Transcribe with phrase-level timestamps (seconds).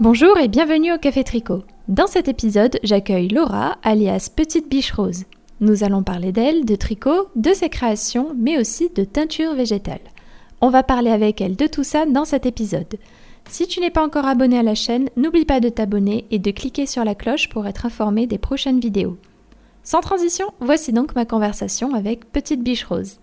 [0.00, 1.62] Bonjour et bienvenue au Café Tricot.
[1.88, 5.24] Dans cet épisode, j'accueille Laura, alias Petite Biche Rose.
[5.60, 10.00] Nous allons parler d'elle, de tricot, de ses créations, mais aussi de teinture végétale.
[10.62, 12.96] On va parler avec elle de tout ça dans cet épisode.
[13.50, 16.50] Si tu n'es pas encore abonné à la chaîne, n'oublie pas de t'abonner et de
[16.50, 19.18] cliquer sur la cloche pour être informé des prochaines vidéos.
[19.82, 23.20] Sans transition, voici donc ma conversation avec Petite Biche Rose.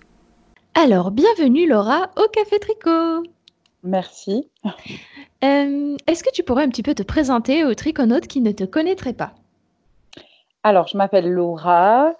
[0.76, 3.24] Alors, bienvenue Laura au Café Tricot
[3.82, 4.48] Merci.
[5.44, 8.64] Euh, est-ce que tu pourrais un petit peu te présenter aux triconautes qui ne te
[8.64, 9.34] connaîtraient pas?
[10.64, 12.14] Alors, je m'appelle Laura,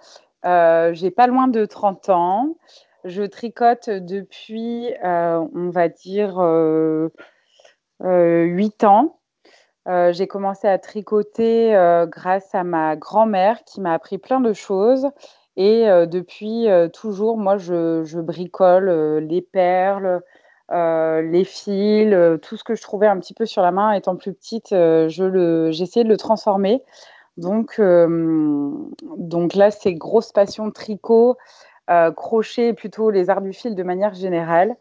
[0.44, 2.56] euh, j'ai pas loin de 30 ans.
[3.04, 6.38] Je tricote depuis, euh, on va dire,
[8.00, 9.18] 8 ans.
[9.86, 11.72] j'ai commencé à tricoter
[12.08, 15.08] grâce à ma grand-mère qui m'a appris plein de choses.
[15.56, 20.22] Et depuis toujours, moi, je bricole les perles,
[20.70, 23.92] euh, les fils, euh, tout ce que je trouvais un petit peu sur la main
[23.92, 26.82] étant plus petite, euh, je le, j'essayais de le transformer.
[27.38, 31.36] Donc, donc là, c'est grosse passion tricot,
[32.16, 34.74] crochet, plutôt les arts du fil de manière générale.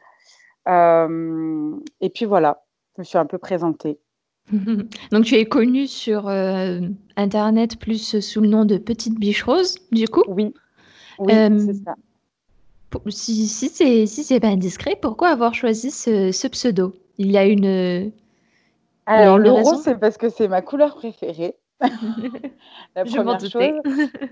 [0.65, 2.63] et puis voilà,
[2.95, 3.99] je me suis un peu présentée.
[5.11, 6.27] donc tu es connue sur
[7.15, 10.23] Internet plus sous le nom de Petite Biche Rose, du coup?
[10.27, 10.51] Oui,
[11.19, 11.93] oui c'est ça.
[13.09, 16.93] Si, si c'est si pas indiscret, pourquoi avoir choisi ce, pseudo?
[17.17, 18.11] Il y a une.
[19.05, 21.55] Alors, le rose, c'est parce que c'est ma couleur préférée.
[22.95, 23.53] la première chose.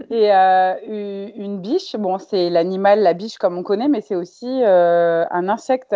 [0.10, 4.48] Et euh, une biche, bon, c'est l'animal, la biche comme on connaît, mais c'est aussi
[4.64, 5.96] euh, un insecte.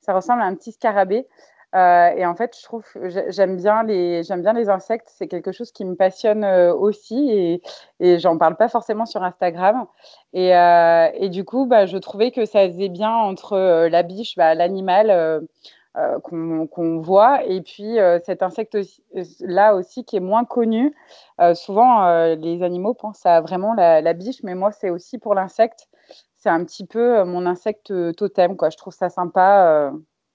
[0.00, 1.26] Ça ressemble à un petit scarabée.
[1.74, 2.84] Euh, et en fait, je trouve,
[3.28, 5.08] j'aime bien les, j'aime bien les insectes.
[5.08, 7.60] C'est quelque chose qui me passionne euh, aussi,
[8.00, 9.86] et, j'en parle pas forcément sur Instagram.
[10.32, 14.54] Et, euh, du coup, bah, je trouvais que ça faisait bien entre la biche, bah,
[14.54, 15.46] l'animal
[16.22, 18.78] qu'on voit, et puis cet insecte
[19.40, 20.94] là aussi qui est moins connu.
[21.54, 25.88] souvent, les animaux pensent à vraiment la, biche, mais moi, c'est aussi pour l'insecte.
[26.36, 28.56] C'est un petit peu mon insecte totem.
[28.70, 29.92] Je trouve ça sympa.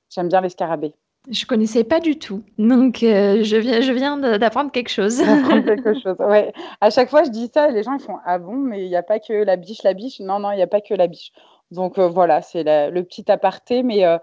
[0.09, 0.95] J'aime bien les scarabées.
[1.31, 5.17] Je connaissais pas du tout, donc euh, je viens, je viens d'apprendre quelque chose.
[5.65, 6.53] quelque chose, ouais.
[6.81, 8.89] À chaque fois, je dis ça et les gens ils font ah bon, mais il
[8.89, 10.19] n'y a pas que la biche, la biche?
[10.19, 11.31] Non, non, il n'y a pas que la biche.
[11.71, 14.17] Donc euh, voilà, c'est le petit aparté, mais euh,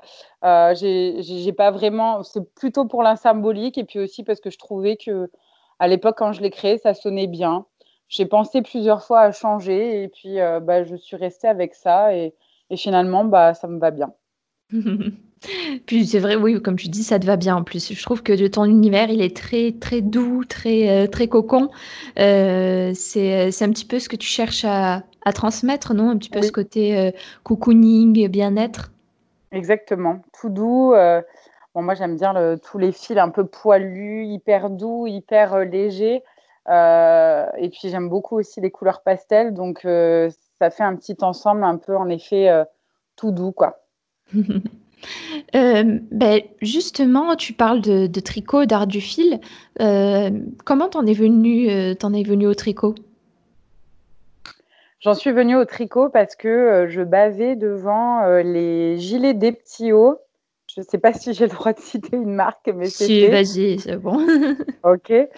[0.45, 2.23] euh j'ai pas vraiment.
[2.23, 5.29] C'est plutôt pour la symbolique et puis aussi parce que je trouvais que
[5.81, 7.67] à l'époque quand je l'ai créé, ça sonnait bien.
[8.09, 12.35] J'ai pensé plusieurs fois à changer et puis bah, je suis restée avec ça et,
[12.71, 14.13] et finalement bah ça me va bien.
[15.87, 17.93] Puis c'est vrai, oui, comme tu dis, ça te va bien en plus.
[17.93, 21.71] Je trouve que ton univers, il est très, très doux, très, euh, très cocon.
[22.19, 26.11] Euh, c'est, c'est un petit peu ce que tu cherches à, à transmettre, non?
[26.11, 27.11] Un petit peu ce côté euh,
[27.43, 28.93] cocooning, bien-être?
[29.51, 30.95] Exactement, tout doux.
[31.75, 36.23] bon, moi, j'aime bien le, tous les fils un peu poilus, hyper doux, hyper légers.
[36.69, 39.55] et puis, j'aime beaucoup aussi les couleurs pastel.
[39.55, 42.49] Donc, ça fait un petit ensemble un peu, en effet,
[43.17, 43.82] tout doux, quoi.
[45.55, 49.41] Euh, ben, justement, tu parles de, tricot, d'art du fil.
[49.81, 50.31] Euh,
[50.65, 52.95] comment t'en es venu, euh, t'en es venu au tricot?
[55.01, 60.19] J'en suis venue au tricot parce que je basais devant les gilets des petits hauts.
[60.73, 63.81] Je ne sais pas si j'ai le droit de citer une marque, mais Si, vas-y,
[63.81, 64.25] c'est bon.
[64.85, 65.11] Ok.
[65.11, 65.29] et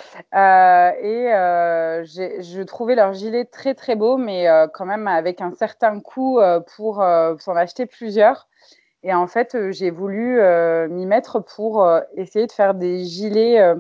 [2.03, 6.39] je trouvais leurs gilets très très beaux, mais quand même avec un certain coût
[6.77, 6.97] pour
[7.39, 8.49] s'en acheter plusieurs.
[9.05, 13.05] Et en fait, euh, j'ai voulu euh, m'y mettre pour euh, essayer de faire des
[13.05, 13.75] gilets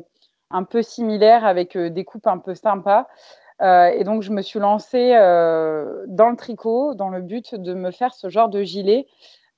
[0.50, 3.08] un peu similaires avec des coupes un peu sympas.
[3.60, 5.10] et donc, je me suis lancée
[6.06, 9.06] dans le tricot dans le but de me faire ce genre de gilet.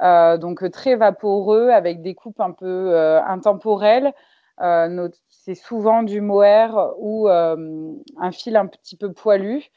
[0.01, 2.97] donc, très vaporeux avec des coupes un peu
[3.27, 4.15] intemporelles.
[5.29, 9.71] c'est souvent du mohair ou un fil un petit peu poilu.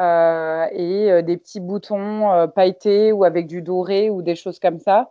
[0.00, 4.58] Euh, et euh, des petits boutons euh, pailletés ou avec du doré ou des choses
[4.58, 5.10] comme ça.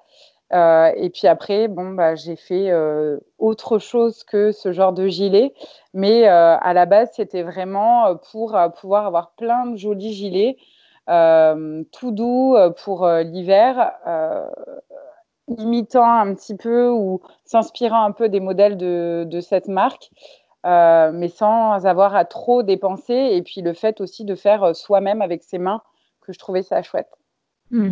[0.51, 2.71] et puis après, bon, bah, j'ai fait
[3.38, 5.53] autre chose que ce genre de gilet.
[5.94, 10.57] Mais à la base, c'était vraiment pour pouvoir avoir plein de jolis gilets,
[11.91, 13.91] tout doux pour l'hiver,
[15.47, 20.09] imitant un petit peu ou s'inspirant un peu des modèles de, de cette marque.
[20.66, 23.30] Euh, mais sans avoir à trop dépenser.
[23.34, 25.82] Et puis le fait aussi de faire euh, soi-même avec ses mains,
[26.22, 27.10] que je trouvais ça chouette.
[27.72, 27.92] Mmh.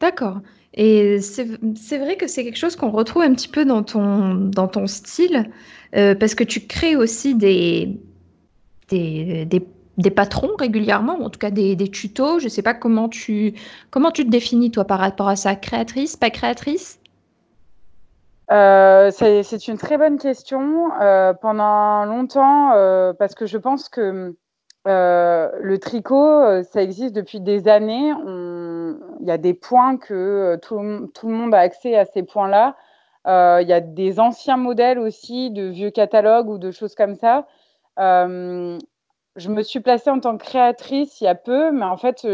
[0.00, 0.38] D'accord.
[0.74, 4.68] Et c'est vrai que c'est quelque chose qu'on retrouve un petit peu dans ton, dans
[4.68, 5.50] ton style,
[5.94, 8.00] euh, parce que tu crées aussi des,
[8.88, 9.46] des,
[9.98, 12.38] des, patrons régulièrement, ou en tout cas des, des tutos.
[12.38, 13.52] Je ne sais pas comment tu,
[13.90, 15.54] comment tu te définis, toi, par rapport à ça.
[15.56, 16.98] Créatrice, pas créatrice?
[18.50, 20.90] C'est une très bonne question.
[21.40, 22.72] pendant longtemps,
[23.18, 24.34] parce que je pense que
[24.84, 28.12] le tricot, ça existe depuis des années.
[29.20, 32.76] Il y a des points que tout, le monde a accès à ces points-là.
[33.26, 37.14] Euh, il y a des anciens modèles aussi, de vieux catalogues ou de choses comme
[37.14, 37.46] ça.
[37.98, 38.78] Euh,
[39.36, 42.26] je me suis placée en tant que créatrice il y a peu, mais en fait,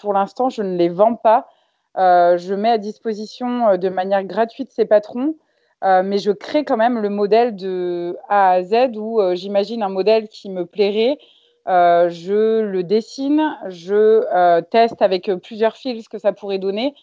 [0.00, 1.48] pour l'instant, je ne les vends pas.
[1.96, 5.36] Euh, je mets à disposition de manière gratuite ces patrons,
[5.82, 10.28] mais je crée quand même le modèle de A à Z où j'imagine un modèle
[10.28, 11.18] qui me plairait.
[11.66, 16.94] je le dessine, je teste avec plusieurs fils ce que ça pourrait donner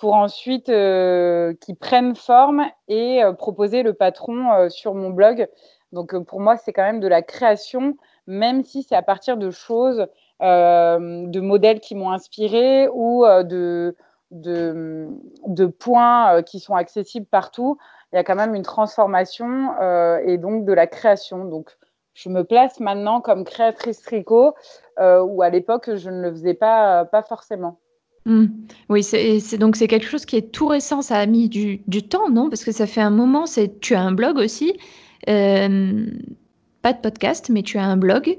[0.00, 5.46] pour ensuite euh, qu'ils prennent forme et euh, proposer le patron euh, sur mon blog.
[5.92, 9.50] Donc pour moi, c'est quand même de la création, même si c'est à partir de
[9.50, 10.06] choses,
[10.40, 13.94] de modèles qui m'ont inspiré ou de,
[14.30, 15.08] de,
[15.46, 17.78] de, points qui sont accessibles partout.
[18.12, 19.70] Il y a quand même une transformation
[20.24, 21.44] et donc de la création.
[21.44, 21.70] Donc
[22.14, 24.54] je me place maintenant comme créatrice tricot,
[24.98, 27.78] où à l'époque, je ne le faisais pas, pas forcément.
[28.26, 28.46] Mmh.
[28.90, 32.06] Oui, c'est donc c'est quelque chose qui est tout récent, ça a mis du du
[32.06, 32.50] temps, non?
[32.50, 34.78] Parce que ça fait un moment, c'est tu as un blog aussi,
[35.26, 38.38] pas de podcast, mais tu as un blog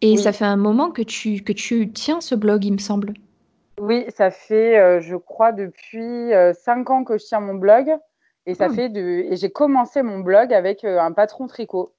[0.00, 3.14] et ça fait un moment que tu que tu tiens ce blog, il me semble?
[3.80, 7.90] Oui, ça fait, je crois depuis, 5 ans que je tiens mon blog
[8.46, 8.74] et ça mmh.
[8.74, 11.92] fait de et j'ai commencé mon blog avec, un patron tricot.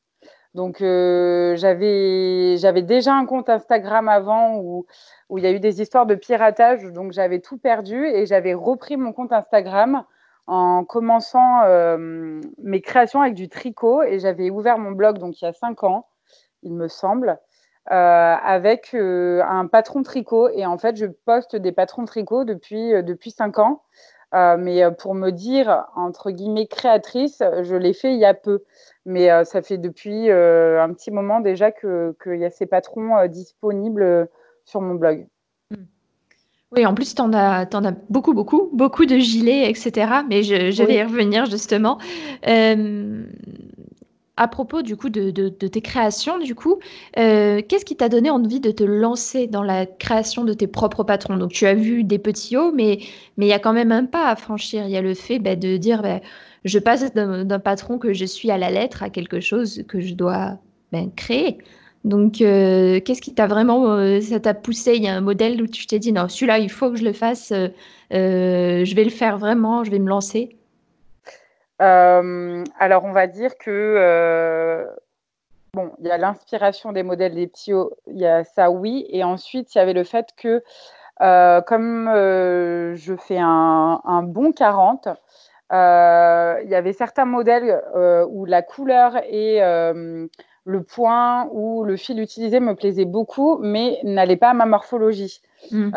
[0.54, 4.86] Donc, euh, j'avais déjà un compte Instagram avant où,
[5.30, 8.54] où il y a eu des histoires de piratage, donc j'avais tout perdu et j'avais
[8.54, 10.04] repris mon compte Instagram
[10.48, 15.46] en commençant euh, mes créations avec du tricot et j'avais ouvert mon blog donc il
[15.46, 16.10] y a cinq ans,
[16.64, 17.36] il me semble, euh,
[17.88, 23.60] avec un patron tricot et en fait je poste des patrons tricot depuis depuis cinq
[23.60, 23.82] ans.
[24.34, 28.64] mais pour me dire entre guillemets créatrice, je l'ai fait il y a peu.
[29.06, 33.18] Mais euh, ça fait depuis euh, un petit moment déjà qu'il y a ces patrons
[33.18, 34.30] euh, disponibles
[34.66, 35.28] sur mon blog.
[35.72, 35.86] Hmm.
[36.72, 40.22] Oui, en plus, tu en, as, en as beaucoup, beaucoup, beaucoup de gilets, etc.
[40.30, 41.98] Mais je, vais y revenir justement.
[44.42, 46.80] À propos du coup de, tes créations, du coup,
[47.16, 51.38] qu'est-ce qui t'a donné envie de te lancer dans la création de tes propres patrons?
[51.38, 53.00] Donc, tu as vu des petits hauts, mais
[53.38, 54.86] il y a quand même un pas à franchir.
[54.86, 56.22] Il y a le fait bah, de dire, bah,
[56.66, 60.16] je passe d'un patron que je suis à la lettre à quelque chose que je
[60.16, 60.58] dois
[60.92, 61.60] ben, créer.
[62.04, 64.96] Donc, euh, qu'est-ce qui t'a vraiment, euh, ça t'a poussé?
[64.96, 67.04] Il y a un modèle où tu t'es dit, non, celui-là, il faut que je
[67.04, 67.70] le fasse, euh,
[68.10, 70.58] je vais le faire vraiment, je vais me lancer
[71.82, 74.88] Alors, on va dire que,
[75.74, 77.74] bon, il y a l'inspiration des modèles des petits,
[78.08, 79.06] il y a ça, oui.
[79.10, 80.64] Et ensuite, il y avait le fait que,
[81.20, 85.08] comme je fais un, un bon 40,
[85.72, 90.28] euh, il y avait certains modèles euh, où la couleur et euh,
[90.66, 95.42] le point ou le fil utilisé me plaisait beaucoup, mais n'allait pas à ma morphologie.
[95.72, 95.92] Mmh.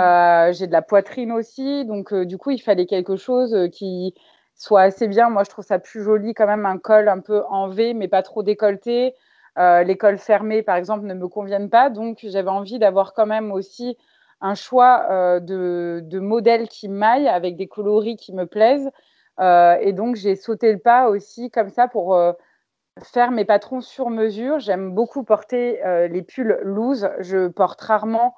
[0.53, 4.15] J'ai de la poitrine aussi, donc du coup, il fallait quelque chose qui
[4.55, 5.31] soit assez bien.
[5.31, 8.09] Moi, je trouve ça plus joli quand même, un col un peu en V, mais
[8.09, 9.15] pas trop décolleté.
[9.57, 11.91] les cols fermés, par exemple, ne me conviennent pas.
[11.91, 13.97] Donc, j'avais envie d'avoir quand même aussi
[14.41, 18.91] un choix de, de modèles qui maillent avec des coloris qui me plaisent.
[19.41, 22.33] Euh, et donc, j'ai sauté le pas aussi comme ça pour euh,
[23.03, 24.59] faire mes patrons sur mesure.
[24.61, 27.11] J'aime beaucoup porter euh, les pulls loose.
[27.21, 28.35] Je porte rarement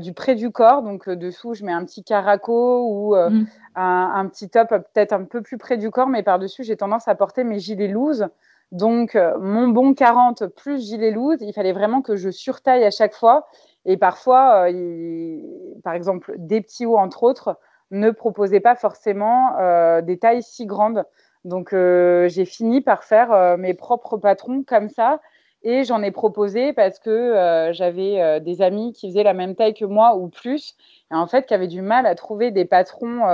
[0.00, 0.82] du près du corps.
[0.82, 3.46] Donc, dessous, je mets un petit caraco ou mmh.
[3.76, 6.08] un, petit top peut-être un peu plus près du corps.
[6.08, 8.26] Mais par-dessus, j'ai tendance à porter mes gilets loose.
[8.72, 13.14] Donc, mon bon 40 plus gilet loose, il fallait vraiment que je surtaille à chaque
[13.14, 13.46] fois.
[13.84, 14.66] Et parfois,
[15.84, 17.56] par exemple, des petits hauts, entre autres,
[17.90, 21.04] ne proposait pas forcément euh, des tailles si grandes.
[21.44, 25.20] Donc euh, j'ai fini par faire euh, mes propres patrons comme ça.
[25.68, 29.84] Et j'en ai proposé parce que j'avais des amis qui faisaient la même taille que
[29.84, 30.76] moi ou plus,
[31.10, 33.24] et en fait qui avaient du mal à trouver des patrons.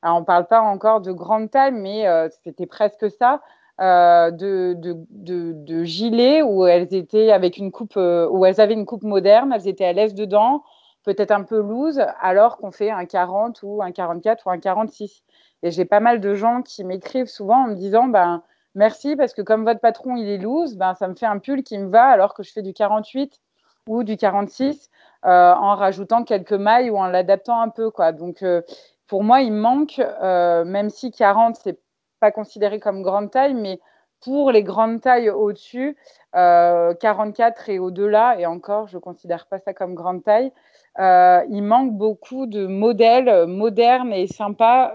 [0.00, 2.06] alors on ne parle pas encore de grande taille, mais
[2.42, 3.42] c'était presque ça.
[3.78, 9.02] de, de, de, gilets où elles étaient avec une coupe, où elles avaient une coupe
[9.02, 10.62] moderne, elles étaient à l'aise dedans,
[11.04, 15.22] peut-être un peu loose, alors qu'on fait un 40 ou un 44 ou un 46.
[15.62, 18.42] Et j'ai pas mal de gens qui m'écrivent souvent en me disant ben,
[18.74, 21.62] merci parce que comme votre patron il est loose, ben, ça me fait un pull
[21.62, 23.40] qui me va alors que je fais du 48
[23.88, 24.90] ou du 46
[25.24, 27.90] euh, en rajoutant quelques mailles ou en l'adaptant un peu.
[27.90, 28.12] Quoi.
[28.12, 28.62] Donc euh,
[29.06, 31.78] pour moi, il manque, euh, même si 40, c'est
[32.20, 33.80] pas considéré comme grande taille, mais
[34.22, 35.96] pour les grandes tailles au-dessus,
[36.32, 40.50] 44 et au-delà, et encore, je ne considère pas ça comme grande taille,
[40.98, 44.94] il manque beaucoup de modèles modernes et sympas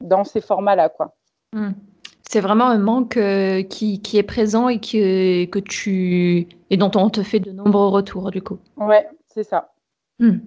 [0.00, 0.90] dans ces formats-là.
[1.52, 1.72] Hmm.
[2.28, 6.90] C'est vraiment un manque euh, qui, qui, est présent et que, que tu et dont
[6.96, 8.58] on te fait de nombreux retours du coup.
[8.76, 9.72] Ouais, c'est ça.
[10.18, 10.38] Hmm.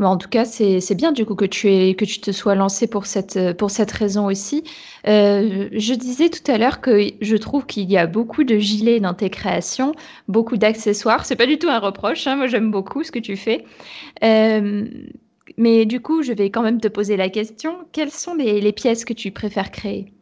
[0.00, 2.86] en tout cas, c'est bien du coup que tu, es, que tu te sois lancé
[2.86, 4.64] pour cette, pour cette raison aussi.
[5.06, 9.00] Euh, je disais tout à l'heure que je trouve qu'il y a beaucoup de gilets
[9.00, 9.92] dans tes créations,
[10.28, 11.26] beaucoup d'accessoires.
[11.26, 12.26] C'est pas du tout un reproche.
[12.26, 12.36] Hein.
[12.36, 13.64] Moi, j'aime beaucoup ce que tu fais.
[14.22, 14.86] Euh,
[15.58, 17.78] mais du coup, je vais quand même te poser la question.
[17.92, 20.12] Quelles sont les, les pièces que tu préfères créer?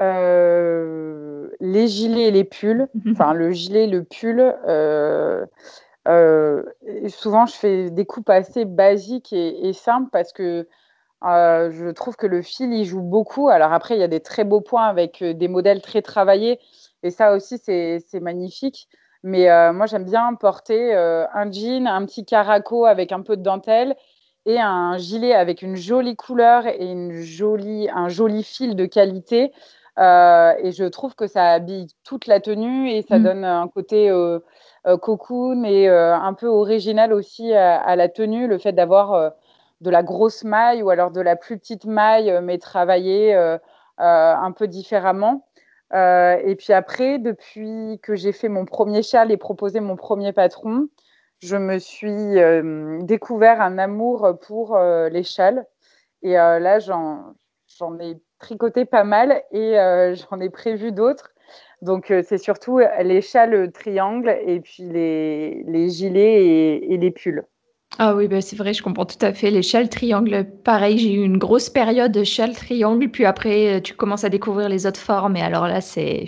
[0.00, 2.88] Euh, les gilets et les pulls.
[3.10, 4.40] Enfin, le gilet, le pull.
[4.40, 5.44] Euh,
[6.08, 6.62] euh,
[7.08, 10.68] souvent, je fais des coupes assez basiques et, simples parce que
[11.22, 13.48] je trouve que le fil y joue beaucoup.
[13.48, 16.58] Alors après, il y a des très beaux points avec des modèles très travaillés
[17.02, 18.88] et ça aussi, c'est magnifique.
[19.22, 23.96] Mais moi, j'aime bien porter un jean, un petit caraco avec un peu de dentelle
[24.46, 29.52] et un gilet avec une jolie couleur et une jolie, un joli fil de qualité
[30.00, 33.22] euh, et je trouve que ça habille toute la tenue et ça mmh.
[33.22, 34.38] donne un côté euh,
[34.86, 39.32] euh, cocoon et un peu original aussi à, la tenue, le fait d'avoir
[39.80, 43.34] de la grosse maille ou alors de la plus petite maille, mais travaillée
[43.98, 45.46] un peu différemment.
[45.92, 50.88] et puis après, depuis que j'ai fait mon premier châle et proposé mon premier patron,
[51.40, 52.36] je me suis
[53.04, 55.66] découvert un amour pour les châles.
[56.22, 57.34] Et là, j'en
[58.00, 61.30] ai tricoté pas mal et euh, j'en ai prévu d'autres.
[61.82, 67.44] Donc, euh, c'est surtout les châles triangles et puis les, les gilets et, les pulls.
[67.98, 69.50] Ah oui, bah c'est vrai, je comprends tout à fait.
[69.50, 73.80] Les châles triangles, pareil, j'ai eu une grosse période de châles triangles, puis après, euh,
[73.80, 76.26] tu commences à découvrir les autres formes, et alors là, c'est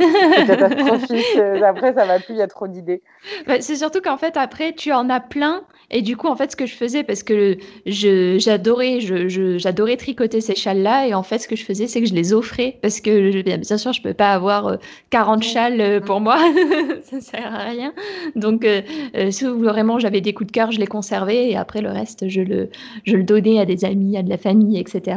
[0.00, 1.36] c'est catastrophique.
[1.64, 3.02] Après, ça va plus, il y a trop d'idées.
[3.46, 5.62] Bah, c'est surtout qu'en fait, après, tu en as plein.
[5.90, 10.40] Et du coup, en fait, ce que je faisais, parce que j'adorais je, j'adorais tricoter
[10.40, 13.00] ces châles-là, et en fait, ce que je faisais, c'est que je les offrais, parce
[13.00, 14.78] que bien sûr, je ne peux pas avoir
[15.10, 16.38] 40 euh, châles euh, pour moi,
[17.02, 17.92] ça ne sert à rien.
[18.36, 18.80] Donc, euh,
[19.30, 22.40] si vraiment j'avais des coups de cœur, je les conservais, et après, le reste, je
[22.40, 22.70] le,
[23.04, 25.16] je le donnais à des amis, à de la famille, etc.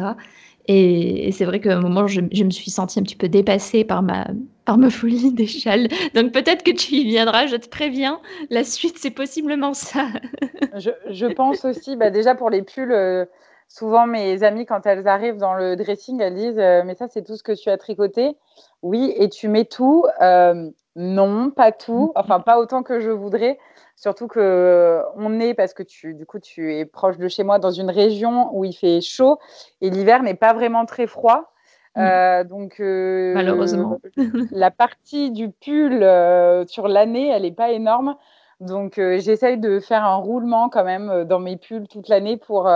[0.68, 4.02] Et, c'est vrai qu'à un moment, je, me suis sentie un petit peu dépassée par
[4.02, 4.28] ma,
[4.66, 5.88] par ma folie des châles.
[6.14, 8.20] Donc peut-être que tu y viendras, je te préviens.
[8.50, 10.08] La suite, c'est possiblement ça.
[10.76, 13.26] je, pense aussi, bah déjà pour les pulls, euh,
[13.68, 17.24] souvent mes amies, quand elles arrivent dans le dressing, elles disent euh, Mais ça, c'est
[17.24, 18.36] tout ce que tu as tricoté
[18.82, 22.12] Oui, et tu mets tout euh, Non, pas tout.
[22.16, 23.60] Enfin, pas autant que je voudrais.
[23.96, 27.44] Surtout que euh, on est parce que tu, du coup, tu es proche de chez
[27.44, 29.40] moi dans une région où il fait chaud
[29.80, 31.54] et l'hiver n'est pas vraiment très froid.
[31.96, 32.02] Mmh.
[32.02, 34.02] Euh, donc euh, malheureusement,
[34.52, 36.02] la partie du pull
[36.68, 38.16] sur l'année, elle n'est pas énorme.
[38.60, 42.70] Donc j'essaye de faire un roulement quand même dans mes pulls toute l'année pour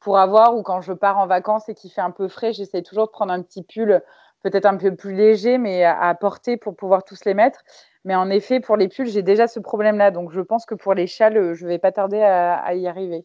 [0.00, 2.82] pour avoir ou quand je pars en vacances et qu'il fait un peu frais, j'essaye
[2.82, 4.02] toujours de prendre un petit pull
[4.42, 7.64] peut-être un peu plus léger mais à porter pour pouvoir tous les mettre.
[8.04, 10.10] Mais en effet, pour les pulls, j'ai déjà ce problème-là.
[10.10, 12.86] Donc, je pense que pour les châles, euh, je ne vais pas tarder à, y
[12.86, 13.24] arriver.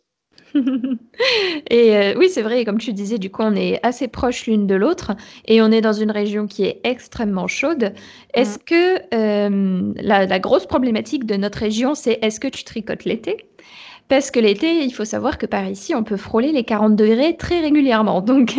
[1.69, 4.67] et euh, oui, c'est vrai, comme tu disais, du coup, on est assez proches l'une
[4.67, 5.11] de l'autre
[5.45, 7.93] et on est dans une région qui est extrêmement chaude.
[8.33, 8.63] Est-ce mm.
[8.65, 13.49] que euh, la, grosse problématique de notre région, c'est est-ce que tu tricotes l'été?
[14.07, 17.35] Parce que l'été, il faut savoir que par ici, on peut frôler les 40 degrés
[17.35, 18.21] très régulièrement.
[18.21, 18.55] Donc,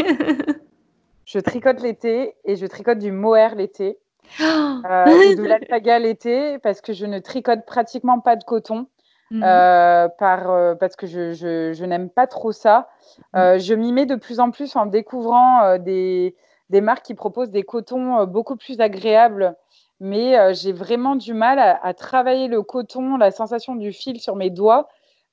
[1.25, 3.97] je tricote l'été et je tricote du mohair l'été.
[4.41, 4.45] Euh,
[5.37, 8.87] de l'alpaga l'été parce que je ne tricote pratiquement pas de coton.
[9.33, 9.45] Mhm.
[9.45, 12.89] Euh, par, euh, parce que je, je, n'aime pas trop ça.
[13.33, 13.59] Mhm.
[13.59, 16.35] je m'y mets de plus en plus en découvrant des,
[16.69, 19.55] des, marques qui proposent des cotons beaucoup plus agréables,
[20.01, 24.51] mais j'ai vraiment du mal à, travailler le coton, la sensation du fil sur mes
[24.51, 24.89] doigts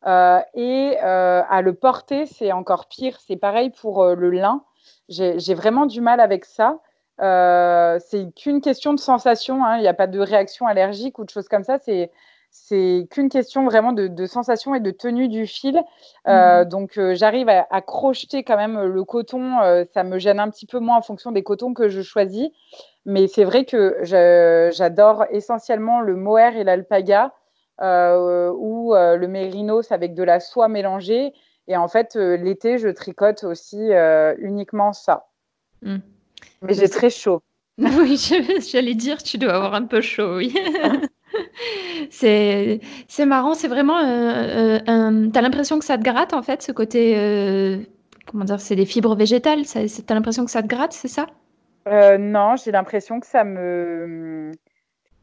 [0.05, 3.17] et à le porter, c'est encore pire.
[3.25, 4.61] C'est pareil pour le lin.
[5.09, 6.77] J'ai vraiment du mal avec ça.
[7.19, 9.65] Euh, c'est qu'une question de sensation.
[9.65, 9.77] Hein.
[9.77, 11.77] Il n'y a pas de réaction allergique ou de choses comme ça.
[11.77, 12.11] C'est
[12.49, 15.79] c'est qu'une question vraiment de, sensation et de tenue du fil.
[16.27, 16.69] Euh, mmh.
[16.69, 19.85] Donc, euh, j'arrive à, crocheter quand même le coton.
[19.93, 22.49] ça me gêne un petit peu moins en fonction des cotons que je choisis.
[23.05, 27.33] Mais c'est vrai que j'adore essentiellement le mohair et l'alpaga
[27.79, 31.33] ou le mérinos avec de la soie mélangée.
[31.67, 33.91] Et en fait, l'été, je tricote aussi
[34.39, 35.27] uniquement ça.
[35.83, 35.97] Mmh.
[36.61, 37.41] Mais j'ai très chaud.
[37.79, 38.17] Oui,
[38.71, 40.51] j'allais dire, tu dois avoir un peu chaud, oui.
[42.09, 42.79] c'est
[43.25, 43.99] marrant, c'est vraiment.
[43.99, 47.15] Euh, euh tu as l'impression que ça te gratte, en fait, ce côté.
[47.17, 47.77] Euh,
[48.25, 49.65] comment dire C'est des fibres végétales.
[49.65, 51.27] Tu as l'impression que ça te gratte, c'est ça?
[51.87, 54.51] Euh, Non, j'ai l'impression que ça me.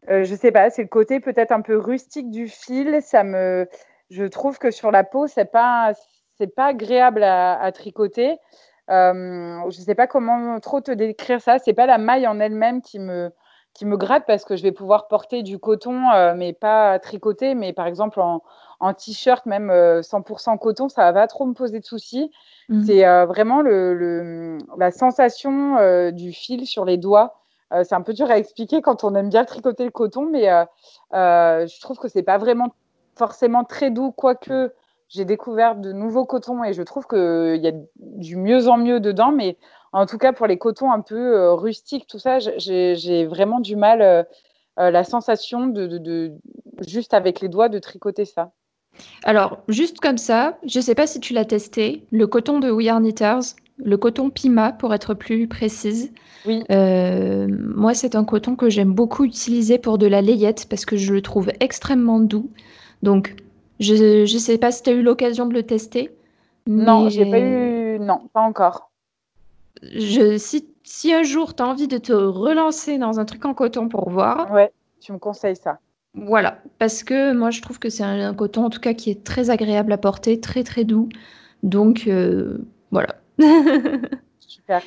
[0.08, 3.00] je sais pas, c'est le côté peut-être un peu rustique du fil.
[3.02, 3.68] Ça me.
[4.10, 5.92] Je trouve que sur la peau, c'est pas,
[6.54, 8.36] pas agréable à, à tricoter.
[8.88, 11.58] Je ne sais pas comment trop te décrire ça.
[11.58, 13.30] C'est pas la maille en elle-même qui me,
[13.72, 16.02] qui me gratte parce que je vais pouvoir porter du coton,
[16.36, 18.42] mais pas tricoté, mais par exemple en,
[18.80, 22.30] en t-shirt, même 100% coton, ça va pas trop me poser de soucis.
[22.68, 22.84] Mmh.
[22.84, 27.34] C'est vraiment le, la sensation du fil sur les doigts.
[27.82, 30.46] c'est un peu dur à expliquer quand on aime bien tricoter le coton, mais
[31.12, 32.68] je trouve que c'est pas vraiment
[33.16, 34.72] forcément très doux, quoique
[35.08, 39.00] j'ai découvert de nouveaux cotons et je trouve qu'il y a du mieux en mieux
[39.00, 39.32] dedans.
[39.32, 39.56] Mais
[39.92, 43.76] en tout cas, pour les cotons un peu euh, rustiques, tout ça, j'ai vraiment du
[43.76, 44.22] mal, euh,
[44.80, 46.32] euh, la sensation de,
[46.86, 48.50] juste avec les doigts, de tricoter ça.
[49.24, 52.70] Alors, juste comme ça, je ne sais pas si tu l'as testé, le coton de
[52.70, 56.12] We Are Knitters, le coton Pima pour être plus précise.
[56.46, 56.62] Oui.
[56.68, 61.12] moi, c'est un coton que j'aime beaucoup utiliser pour de la layette parce que je
[61.12, 62.50] le trouve extrêmement doux.
[63.02, 63.34] Donc,
[63.80, 66.14] je ne sais pas si tu as eu l'occasion de le tester.
[66.66, 67.98] Non, j'ai pas eu.
[67.98, 68.90] Non, pas encore.
[69.82, 73.54] Je, si, si un jour tu as envie de te relancer dans un truc en
[73.54, 74.50] coton pour voir.
[74.52, 75.78] Ouais, tu me conseilles ça.
[76.14, 79.24] Voilà, parce que moi je trouve que c'est un, coton en tout cas qui est
[79.24, 81.08] très agréable à porter, très très doux.
[81.62, 82.58] Donc euh,
[82.92, 83.16] voilà.
[84.38, 84.82] Super.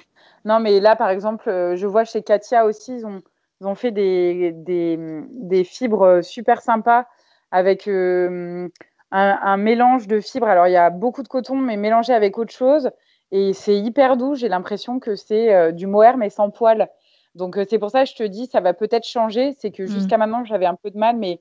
[0.46, 3.22] Non, mais là par exemple, euh, je vois chez Katia aussi, ils ont,
[3.60, 4.98] ils ont fait des, des,
[5.34, 7.06] des, fibres super sympas
[7.51, 8.68] avec euh,
[9.12, 10.48] un, mélange de fibres.
[10.48, 12.89] Alors, il y a beaucoup de coton, mais mélangé avec autre chose.
[13.32, 14.36] Et c'est hyper doux.
[14.36, 16.90] J'ai l'impression que c'est euh, du mohair, mais sans poils.
[17.36, 19.55] Donc, euh, c'est pour ça que je te dis, ça va peut-être changer.
[19.60, 19.88] C'est que mmh.
[19.88, 21.40] jusqu'à maintenant, j'avais un peu de mal, mais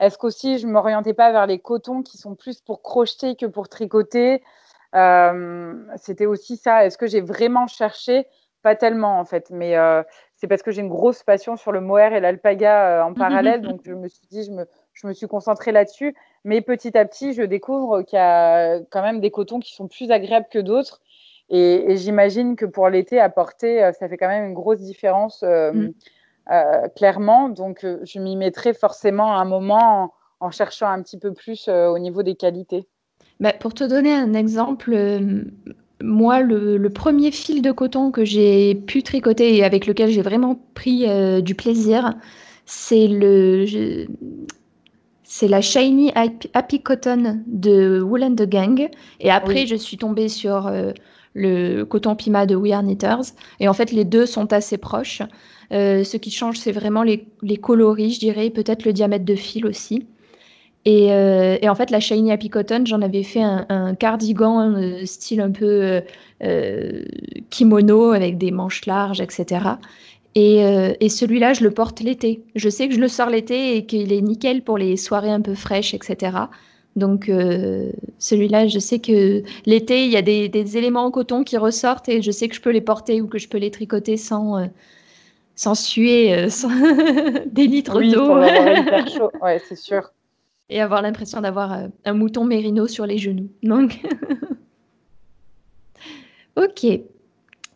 [0.00, 3.46] est-ce qu'aussi, je ne m'orientais pas vers les cotons qui sont plus pour crocheter que
[3.46, 4.42] pour tricoter?
[5.96, 6.86] C'était aussi ça.
[6.86, 8.26] Est-ce que j'ai vraiment cherché?
[8.62, 9.50] Pas tellement, en fait.
[9.50, 9.74] Mais
[10.36, 13.60] c'est parce que j'ai une grosse passion sur le mohair et l'alpaga en parallèle.
[13.60, 14.66] donc, je me suis dit, je me,
[15.00, 16.14] je me suis concentrée là-dessus.
[16.44, 19.88] Mais petit à petit, je découvre qu'il y a quand même des cotons qui sont
[19.88, 21.00] plus agréables que d'autres.
[21.50, 25.42] Et, j'imagine que pour l'été, à porter, euh, ça fait quand même une grosse différence,
[25.42, 25.92] euh, mm.
[26.52, 27.48] euh, clairement.
[27.48, 32.22] Donc, je m'y mettrai forcément un moment en, cherchant un petit peu plus au niveau
[32.22, 32.86] des qualités.
[33.40, 34.96] Bah, pour te donner un exemple,
[36.00, 40.58] moi, le, premier fil de coton que j'ai pu tricoter et avec lequel j'ai vraiment
[40.74, 41.06] pris
[41.42, 42.14] du plaisir,
[42.66, 43.64] c'est le,
[45.30, 46.10] c'est la Shiny
[46.54, 48.88] Happy Cotton de Wool the Gang.
[49.20, 50.92] Et après, je suis tombée sur euh,
[51.34, 53.34] le coton Pima de We Are Knitters.
[53.60, 55.20] Et en fait, les deux sont assez proches.
[55.70, 57.26] Euh, ce qui change, c'est vraiment les,
[57.58, 60.06] coloris, je dirais, peut-être le diamètre de fil aussi.
[60.86, 65.42] Euh, et, en fait, la Shiny Happy Cotton, j'en avais fait un, un cardigan style
[65.42, 66.00] un peu
[67.50, 69.60] kimono avec des manches larges, etc.
[70.38, 72.42] Euh, et, celui-là, je le porte l'été.
[72.54, 75.40] Je sais que je le sors l'été et qu'il est nickel pour les soirées un
[75.40, 76.36] peu fraîches, etc.
[76.96, 81.56] Donc euh, celui-là, je sais que l'été, il y a des, éléments en coton qui
[81.56, 84.16] ressortent et je sais que je peux les porter ou que je peux les tricoter
[84.16, 84.66] sans, euh,
[85.54, 86.70] sans suer sans
[87.46, 88.38] des litres d'eau.
[89.42, 90.10] ouais, c'est sûr.
[90.70, 93.48] Et avoir l'impression d'avoir un mouton mérino sur les genoux.
[93.62, 94.00] Donc,
[96.56, 96.86] ok.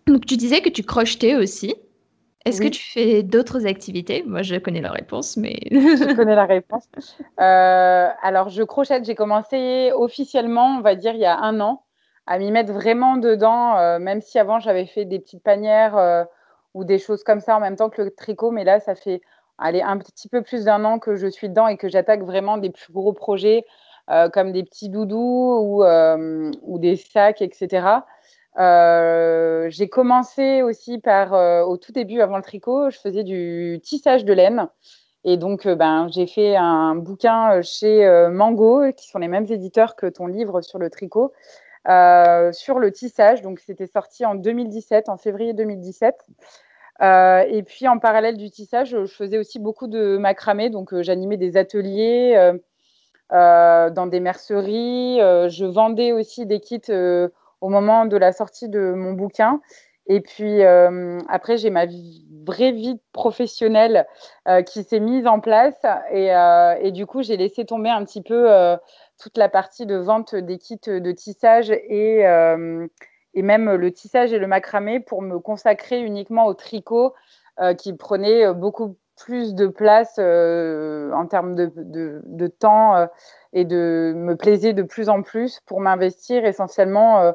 [0.06, 1.74] Donc tu disais que tu crochetais aussi.
[2.44, 4.24] Est-ce que tu fais d'autres activités?
[4.26, 5.58] Moi, je connais la réponse, mais...
[5.70, 6.88] je connais la réponse.
[7.40, 9.04] Euh, alors, je crochette.
[9.04, 11.84] J'ai commencé officiellement, on va dire, il y a un an,
[12.26, 16.24] à m'y mettre vraiment dedans, euh, même si avant, j'avais fait des petites panières euh,
[16.74, 18.50] ou des choses comme ça en même temps que le tricot.
[18.50, 19.20] Mais là, ça fait
[19.58, 22.58] allez, un petit peu plus d'un an que je suis dedans et que j'attaque vraiment
[22.58, 23.64] des plus gros projets
[24.34, 28.02] comme des petits doudous ou, ou des sacs, etc.
[28.58, 33.80] Euh, j'ai commencé aussi par, euh, au tout début, avant le tricot, je faisais du
[33.82, 34.68] tissage de laine.
[35.24, 39.96] Et donc, euh, ben, j'ai fait un bouquin chez Mango, qui sont les mêmes éditeurs
[39.96, 41.32] que ton livre sur le tricot,
[41.86, 43.42] sur le tissage.
[43.42, 46.14] Donc, c'était sorti en 2017, en février 2017.
[47.00, 50.70] et puis, en parallèle du tissage, je faisais aussi beaucoup de macramé.
[50.70, 52.52] Donc, j'animais des ateliers
[53.30, 55.18] dans des merceries.
[55.18, 56.80] je vendais aussi des kits
[57.62, 59.60] au moment de la sortie de mon bouquin.
[60.06, 61.86] Et puis euh, après, j'ai ma
[62.44, 64.06] vraie vie professionnelle
[64.48, 65.80] euh, qui s'est mise en place.
[66.10, 68.48] Et, euh, et du coup, j'ai laissé tomber un petit peu
[69.18, 72.22] toute la partie de vente des kits de tissage et,
[73.34, 77.14] et même le tissage et le macramé pour me consacrer uniquement au tricot
[77.78, 81.70] qui prenait beaucoup plus de place en termes de,
[82.24, 83.06] de temps
[83.52, 87.32] et de me plaisait de plus en plus pour m'investir essentiellement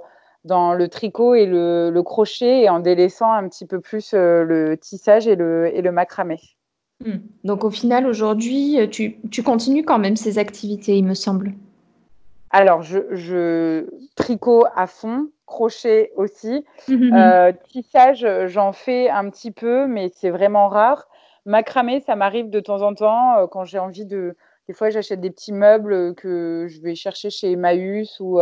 [0.48, 4.78] dans le tricot et le, crochet et en délaissant un petit peu plus euh, le
[4.78, 6.40] tissage et le, et le macramé.
[7.06, 7.18] Hmm.
[7.44, 11.54] Donc au final, aujourd'hui, tu, tu, continues quand même ces activités, il me semble.
[12.50, 16.66] Alors, je, je tricot à fond, crochet aussi.
[16.88, 21.08] Mmh tissage, j'en fais un petit peu, mais c'est vraiment rare.
[21.46, 24.36] Macramé, ça m'arrive de temps en temps quand j'ai envie de.
[24.68, 28.40] Des fois, j'achète des petits meubles que je vais chercher chez Emmaüs ou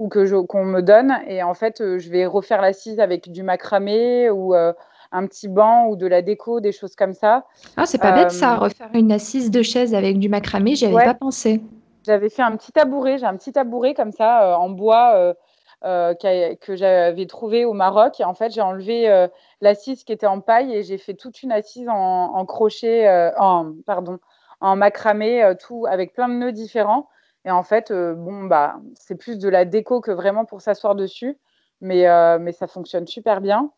[0.00, 1.14] ou que qu'on me donne.
[1.28, 4.72] Et en fait, euh, je vais refaire l'assise avec du macramé ou euh,
[5.12, 7.44] un petit banc ou de la déco, des choses comme ça.
[7.76, 10.86] Ah, c'est pas bête ça, euh, refaire une assise de chaise avec du macramé, j'y
[10.86, 11.60] avais pas pensé.
[12.06, 15.34] J'avais fait un petit tabouret, j'ai un petit tabouret comme ça en bois
[15.82, 18.20] que j'avais trouvé au Maroc.
[18.20, 19.28] Et en fait, j'ai enlevé
[19.60, 23.06] l'assise qui était en paille et j'ai fait toute une assise en, en crochet,
[23.38, 24.18] en, pardon,
[24.62, 27.06] en macramé, tout avec plein de nœuds différents.
[27.44, 30.94] Et en fait, euh, bon, bah, c'est plus de la déco que vraiment pour s'asseoir
[30.94, 31.36] dessus.
[31.80, 33.70] Mais, euh, mais ça fonctionne super bien.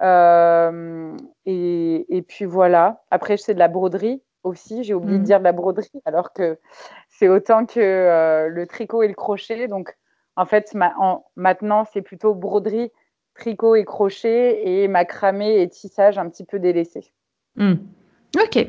[0.00, 3.02] Euh, et, et, puis voilà.
[3.10, 4.82] Après, c'est de la broderie aussi.
[4.82, 5.26] J'ai oublié de mmh.
[5.26, 6.58] dire de la broderie, alors que
[7.10, 9.68] c'est autant que le tricot et le crochet.
[9.68, 9.94] Donc,
[10.36, 10.74] en fait,
[11.36, 12.90] maintenant, c'est plutôt broderie,
[13.34, 17.12] tricot et crochet et macramé et tissage un petit peu délaissé.
[17.56, 17.74] Mmh.
[18.42, 18.66] Ok.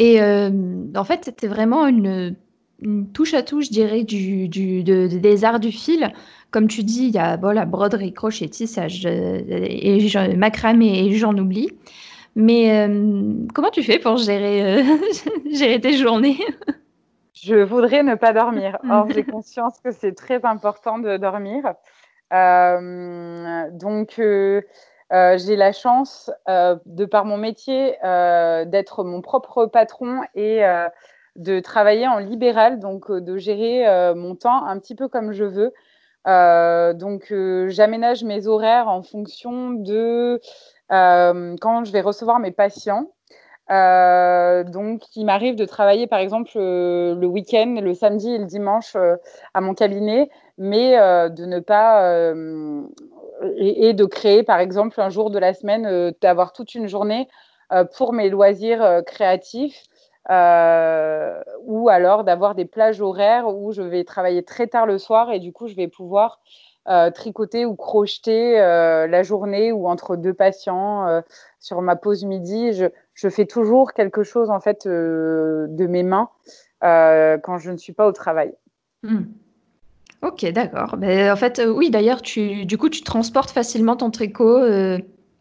[0.00, 2.34] Et en fait, c'était vraiment une
[2.82, 6.12] une touche à touche, je dirais, du, du des arts du fil.
[6.50, 11.36] Comme tu dis, il y a la broderie, crochet, tissage, euh, et macramé, et j'en
[11.36, 11.70] oublie.
[12.34, 14.82] Mais euh, comment tu fais pour gérer, euh,
[15.52, 16.38] gérer tes journées?
[17.34, 18.78] Je voudrais ne pas dormir.
[18.90, 21.62] Or, j'ai conscience que c'est très important de dormir.
[23.72, 30.62] donc, j'ai la chance, de par mon métier, d'être mon propre patron et
[31.36, 35.32] de travailler en libéral, donc euh, de gérer euh, mon temps un petit peu comme
[35.32, 35.72] je veux.
[36.26, 37.32] Euh, donc,
[37.68, 40.40] j'aménage mes horaires en fonction de
[40.90, 43.10] quand je vais recevoir mes patients.
[43.68, 48.96] donc, il m'arrive de travailler, par exemple, le week-end, le samedi et le dimanche
[49.54, 50.90] à mon cabinet, mais
[51.30, 52.34] de ne pas
[53.56, 57.28] et, de créer, par exemple, un jour de la semaine, d'avoir toute une journée
[57.96, 59.84] pour mes loisirs créatifs
[60.28, 65.32] euh, ou alors d'avoir des plages horaires où je vais travailler très tard le soir
[65.32, 66.40] et du coup je vais pouvoir
[66.88, 71.22] euh, tricoter ou crocheter euh, la journée ou entre deux patients
[71.58, 72.72] sur ma pause midi.
[72.72, 76.28] Je, je, fais toujours quelque chose en fait de mes mains
[76.82, 78.54] quand je ne suis pas au travail.
[79.02, 79.24] Hmm.
[80.22, 80.96] Ok, d'accord.
[80.98, 84.60] Mais en fait, oui, d'ailleurs, tu, du coup, tu transportes facilement ton tricot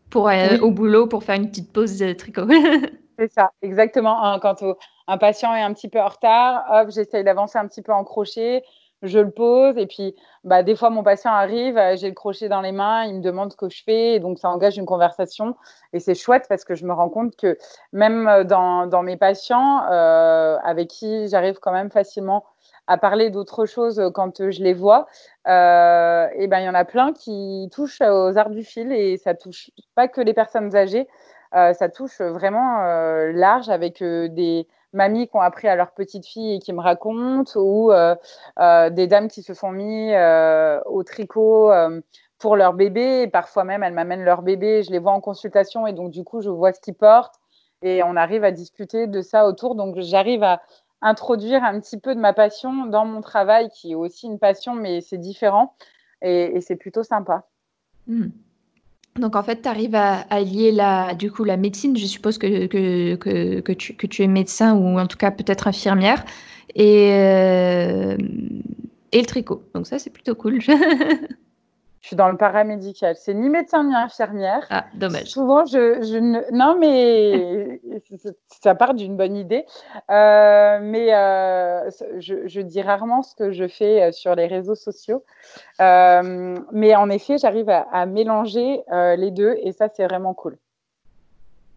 [0.10, 2.48] pour aller au boulot pour faire une petite pause de tricot.
[3.20, 4.40] C'est ça, exactement.
[4.40, 4.64] Quand
[5.08, 8.06] un patient est un petit peu en retard, hop, j'essaye d'avancer un petit peu en
[8.06, 8.64] crochet,
[9.02, 12.48] je le pose et puis bah, des fois mon patient arrive, euh, j'ai le crochet
[12.48, 14.86] dans les mains, il me demande ce que je fais et donc ça engage une
[14.86, 15.56] conversation
[15.92, 17.58] et c'est chouette parce que je me rends compte que
[17.92, 22.46] même euh, dans, mes patients euh, avec qui j'arrive quand même facilement
[22.88, 25.08] à parler d'autres choses quand je les vois,
[25.46, 29.36] et ben il y en a plein qui touchent aux arts du fil et ça
[29.36, 31.08] touche pas que les personnes âgées, euh,
[31.52, 36.26] ça touche vraiment euh, large avec euh, des mamies qui ont appris à leur petite
[36.26, 40.14] fille et qui me racontent, ou des dames qui se sont mis
[40.86, 41.72] au tricot
[42.40, 43.28] pour leur bébé.
[43.28, 46.42] Parfois même, elles m'amènent leur bébé, je les vois en consultation et donc du coup,
[46.42, 47.36] je vois ce qu'ils portent
[47.82, 49.76] et on arrive à discuter de ça autour.
[49.76, 50.62] Donc j'arrive à
[51.02, 54.74] introduire un petit peu de ma passion dans mon travail, qui est aussi une passion,
[54.74, 55.76] mais c'est différent
[56.22, 57.44] et, c'est plutôt sympa.
[58.08, 58.30] Mmh.
[59.20, 62.68] Donc en fait, tu arrives à, lier la, du coup, la médecine, je suppose que,
[62.68, 66.24] que, que, que, tu, que tu es médecin ou en tout cas peut-être infirmière,
[66.76, 68.18] et, euh,
[69.12, 69.64] et le tricot.
[69.74, 70.60] Donc ça, c'est plutôt cool.
[72.02, 73.16] Je suis dans le paramédical.
[73.18, 74.66] C'est ni médecin ni infirmière.
[74.70, 75.26] Ah, dommage.
[75.26, 76.40] Souvent, je, je ne...
[76.52, 77.82] Non, mais
[78.62, 79.66] ça part d'une bonne idée.
[80.10, 84.76] Euh, mais euh, je, je, dis rarement ce que je fais euh, sur les réseaux
[84.76, 85.24] sociaux.
[85.82, 88.82] Euh, mais en effet, j'arrive à, à, mélanger
[89.18, 90.58] les deux et ça, c'est vraiment cool.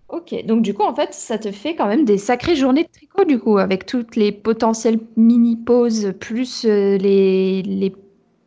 [0.09, 2.91] Ok, donc du coup, en fait, ça te fait quand même des sacrées journées de
[2.91, 7.95] tricot, du coup, avec toutes les potentielles mini-pauses, plus les, les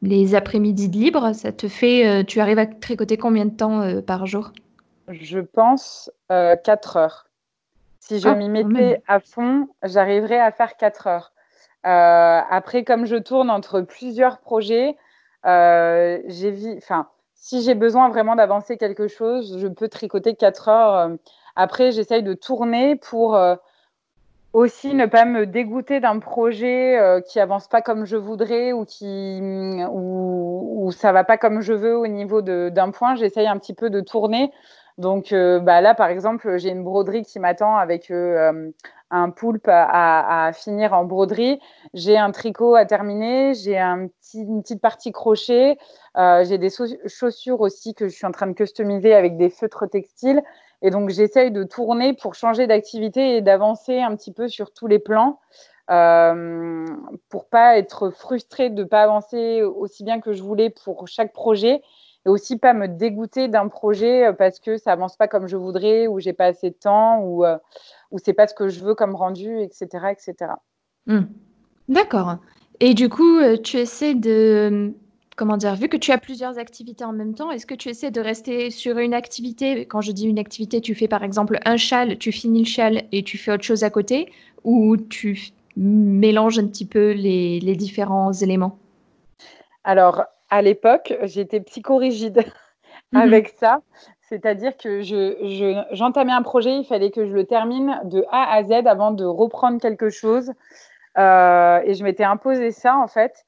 [0.06, 3.82] les après-midi de libre, ça te fait, euh, tu arrives à tricoter combien de temps
[3.82, 4.52] euh, par jour?
[5.08, 7.26] Je pense euh, 4 heures.
[8.00, 11.32] Si je ah, m'y mettais à fond, j'arriverais à faire 4 heures.
[11.86, 14.96] Euh, après, comme je tourne entre plusieurs projets,
[15.44, 21.12] j'ai enfin, si j'ai besoin vraiment d'avancer quelque chose, je peux tricoter 4 heures.
[21.56, 23.36] Après, j'essaye de tourner pour
[24.56, 28.86] aussi ne pas me dégoûter d'un projet euh, qui avance pas comme je voudrais ou
[28.86, 33.16] qui ou, ou ça va pas comme je veux au niveau d'un point.
[33.16, 34.52] J'essaye un petit peu de tourner.
[34.98, 38.72] Donc euh, bah là, par exemple, j'ai une broderie qui m'attend avec euh,
[39.12, 41.60] un poulpe à, finir en broderie.
[41.94, 45.78] J'ai un tricot à terminer, j'ai un petit, une petite partie crochet,
[46.18, 46.70] euh, j'ai des
[47.08, 50.42] chaussures aussi que je suis en train de customiser avec des feutres textiles.
[50.86, 54.86] Et donc, j'essaye de tourner pour changer d'activité et d'avancer un petit peu sur tous
[54.86, 55.40] les plans
[55.90, 56.86] euh,
[57.30, 61.34] pour pas être frustrée de ne pas avancer aussi bien que je voulais pour chaque
[61.34, 61.82] projet
[62.28, 66.06] et aussi pas me dégoûter d'un projet parce que ça avance pas comme je voudrais
[66.06, 67.58] ou j'ai pas assez de temps ou, euh,
[68.12, 70.12] ou c'est pas ce que je veux comme rendu, etc.
[70.12, 70.52] etc.
[71.08, 71.24] Hmm.
[71.90, 72.38] D'accord.
[72.80, 74.94] Et du coup, euh, tu essaies de
[75.36, 78.12] comment dire, vu que tu as plusieurs activités en même temps, est-ce que tu essaies
[78.12, 79.86] de rester sur une activité?
[79.86, 83.04] Quand je dis une activité, tu fais par exemple un châle, tu finis le châle
[83.12, 84.32] et tu fais autre chose à côté,
[84.64, 88.78] ou tu mélanges un petit peu les, différents éléments?
[89.84, 92.46] Alors, à l'époque, j'étais psychorigide
[93.12, 93.22] mhm.
[93.22, 93.82] avec ça.
[94.22, 95.02] C'est-à-dire que
[95.92, 99.12] j'entamais je, un projet, il fallait que je le termine de A à Z avant
[99.12, 100.52] de reprendre quelque chose.
[101.18, 103.46] Euh, et je m'étais imposé ça, en fait.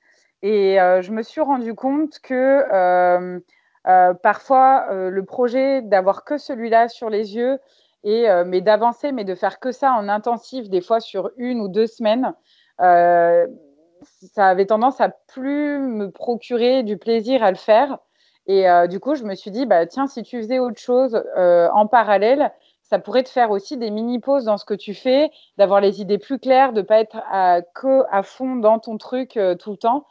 [0.47, 2.33] Et euh, je me suis rendu compte que
[2.71, 3.37] euh,
[3.85, 7.59] euh, parfois, le projet d'avoir que celui-là sur les yeux,
[8.05, 11.67] et, mais d'avancer, mais de faire que ça en intensif, des fois sur une ou
[11.67, 12.33] deux semaines,
[12.79, 17.97] ça avait tendance à plus me procurer du plaisir à le faire.
[18.45, 21.87] Et du coup, je me suis dit, bah, tiens, si tu faisais autre chose en
[21.87, 25.99] parallèle, ça pourrait te faire aussi des mini-pauses dans ce que tu fais, d'avoir les
[25.99, 29.71] idées plus claires, de ne pas être à, que à fond dans ton truc tout
[29.71, 30.05] le temps.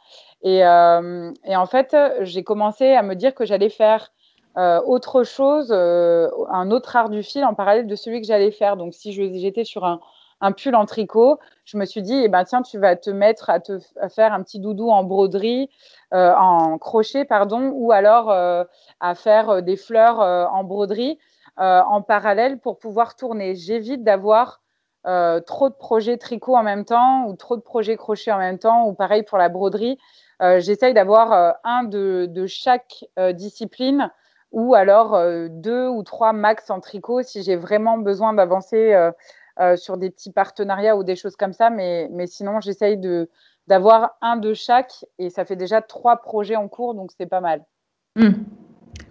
[0.45, 4.11] Euh, et, en fait, j'ai commencé à me dire que j'allais faire
[4.57, 8.77] euh, autre chose, un autre art du fil en parallèle de celui que j'allais faire.
[8.77, 9.99] Donc, si j'étais sur un,
[10.51, 13.59] pull en tricot, je me suis dit, eh ben, tiens, tu vas te mettre à,
[13.59, 15.69] te, faire un petit doudou en broderie,
[16.11, 21.17] en crochet, pardon, ou alors à faire des fleurs en broderie.
[21.59, 23.55] Euh, en parallèle pour pouvoir tourner.
[23.55, 24.61] J'évite d'avoir
[25.07, 28.59] euh, trop de projets tricot en même temps ou trop de projets crochet en même
[28.59, 29.97] temps ou pareil pour la broderie.
[30.41, 34.11] Euh, j'essaye d'avoir un de, chaque discipline
[34.51, 35.19] ou alors
[35.49, 38.95] deux ou trois max en tricot si j'ai vraiment besoin d'avancer
[39.75, 41.69] sur des petits partenariats ou des choses comme ça.
[41.69, 42.99] Mais, sinon, j'essaye
[43.67, 47.41] d'avoir un de chaque et ça fait déjà trois projets en cours, donc c'est pas
[47.41, 47.65] mal.
[48.15, 48.31] Mmh.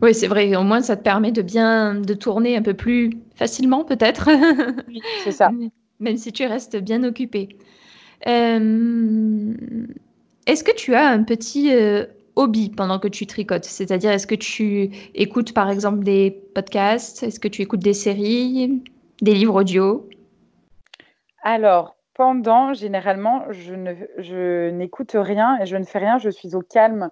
[0.02, 0.54] Oui, c'est vrai.
[0.56, 4.28] Au moins, ça te permet de bien de tourner un peu plus facilement, peut-être.
[4.88, 5.50] Oui, c'est ça.
[6.00, 7.56] Même si tu restes bien occupé.
[8.26, 9.54] Euh,
[10.46, 12.06] est-ce que tu as un petit euh,
[12.36, 13.64] hobby pendant que tu tricotes?
[13.64, 17.22] C'est-à-dire, est-ce que tu écoutes par exemple des podcasts?
[17.22, 18.82] Est-ce que tu écoutes des séries
[19.20, 20.08] Des livres audio?
[21.42, 27.10] Alors, pendant, généralement, je, n'écoute rien et je ne fais rien, je suis au calme.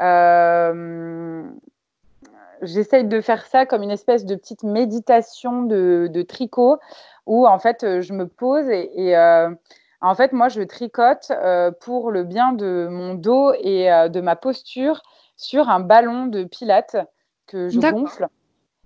[0.00, 1.42] Euh,
[2.62, 6.78] j'essaye de faire ça comme une espèce de petite méditation de, tricot
[7.26, 9.50] où en fait je me pose et, euh,
[10.02, 14.36] en fait moi je tricote euh, pour le bien de mon dos et de ma
[14.36, 15.02] posture
[15.36, 16.96] sur un ballon de pilates
[17.46, 18.28] que je gonfle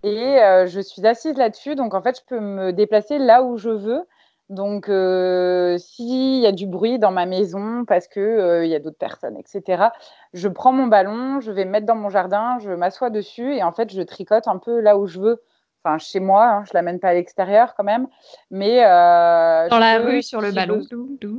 [0.03, 3.71] et je suis assise là-dessus donc en fait je peux me déplacer là où je
[3.71, 4.07] veux
[4.49, 8.77] donc, euh, s'il y a du bruit dans ma maison parce qu'il euh, il y
[8.77, 9.89] a d'autres personnes, etc.,
[10.35, 13.63] je prends mon ballon, je vais me mettre dans mon jardin, je m'assois dessus et
[13.65, 15.43] en fait, je tricote un peu là où je veux.
[15.87, 18.09] Enfin, chez moi, hein, je ne l'amène pas à l'extérieur quand même.
[18.51, 20.81] Mais, euh, dans la rue, sur le ballon.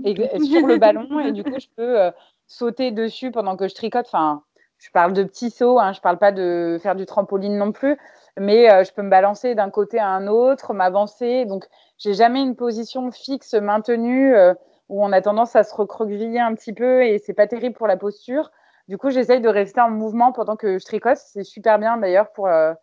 [0.05, 1.19] Et, sur le ballon.
[1.19, 2.11] Et du coup, je peux
[2.47, 4.05] sauter dessus pendant que je tricote.
[4.07, 4.43] Enfin,
[4.77, 7.71] je parle de petits sauts, hein, je ne parle pas de faire du trampoline non
[7.71, 7.97] plus
[8.39, 11.45] mais euh, je peux me balancer d'un côté à un autre, m'avancer.
[11.45, 11.65] Donc,
[11.97, 14.53] j'ai jamais une position fixe maintenue euh,
[14.89, 17.87] où on a tendance à se recroqueviller un petit peu et c'est pas terrible pour
[17.87, 18.51] la posture.
[18.87, 21.17] Du coup, j'essaye de rester en mouvement pendant que je tricote.
[21.17, 22.73] C'est super bien d'ailleurs pour euh,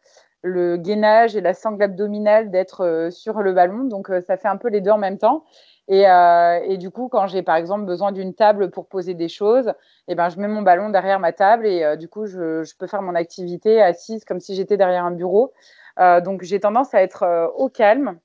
[0.44, 3.84] le gainage et la sangle abdominale d'être sur le ballon.
[3.84, 5.44] Donc, ça fait un peu les deux en même temps.
[5.90, 9.72] Euh, et, du coup, quand j'ai par exemple besoin d'une table pour poser des choses,
[10.08, 12.86] eh ben, je mets mon ballon derrière ma table et euh, du coup, je, peux
[12.86, 15.52] faire mon activité assise comme si j'étais derrière un bureau.
[16.00, 18.18] Euh, donc, j'ai tendance à être au calme,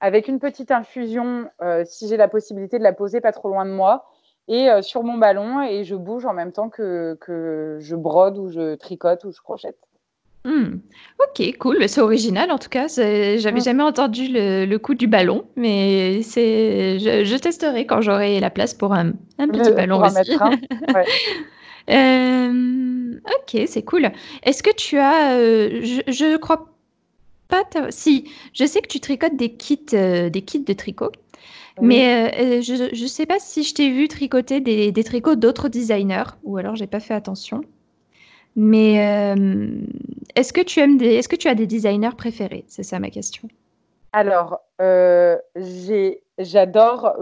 [0.00, 1.48] avec une petite infusion,
[1.84, 4.06] si j'ai la possibilité de la poser pas trop loin de moi,
[4.48, 8.50] et sur mon ballon, et je bouge en même temps que, que je brode ou
[8.50, 9.78] je tricote ou je crochette.
[10.44, 10.80] Hmm.
[11.20, 11.88] Ok, cool.
[11.88, 12.86] C'est original en tout cas.
[12.88, 16.98] J'avais jamais entendu le, coup du ballon, mais c'est.
[16.98, 20.32] Je, testerai quand j'aurai la place pour un, petit ballon aussi.
[21.90, 24.10] Euh, ok, c'est cool.
[24.42, 26.70] Est-ce que tu as, euh, je, crois
[27.48, 31.12] pas, si, je sais que tu tricotes des kits, euh, des kits de tricot,
[31.82, 36.38] mais je, ne sais pas si je t'ai vu tricoter des, des tricots d'autres designers,
[36.42, 37.60] ou alors j'ai pas fait attention.
[38.56, 39.68] Mais euh,
[40.34, 42.64] est-ce que tu aimes des, est-ce que tu as des designers préférés?
[42.68, 43.48] C'est ça ma question.
[44.12, 47.16] Alors, euh, j'ai j'adore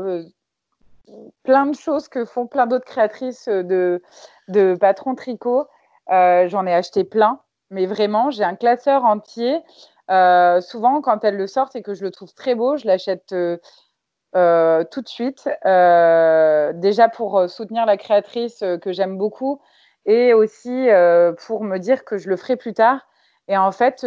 [1.43, 4.03] plein de choses que font plein d'autres créatrices de,
[4.49, 5.67] de patrons tricot.
[6.09, 7.41] J'en ai acheté plein,
[7.71, 9.61] mais vraiment, j'ai un classeur entier.
[10.09, 15.01] souvent, quand elles le sortent et que je le trouve très beau, je l'achète tout
[15.03, 15.45] de suite.
[16.81, 19.61] déjà pour soutenir la créatrice que j'aime beaucoup
[20.07, 20.89] et aussi
[21.47, 23.07] pour me dire que je le ferai plus tard.
[23.49, 24.05] Et en fait,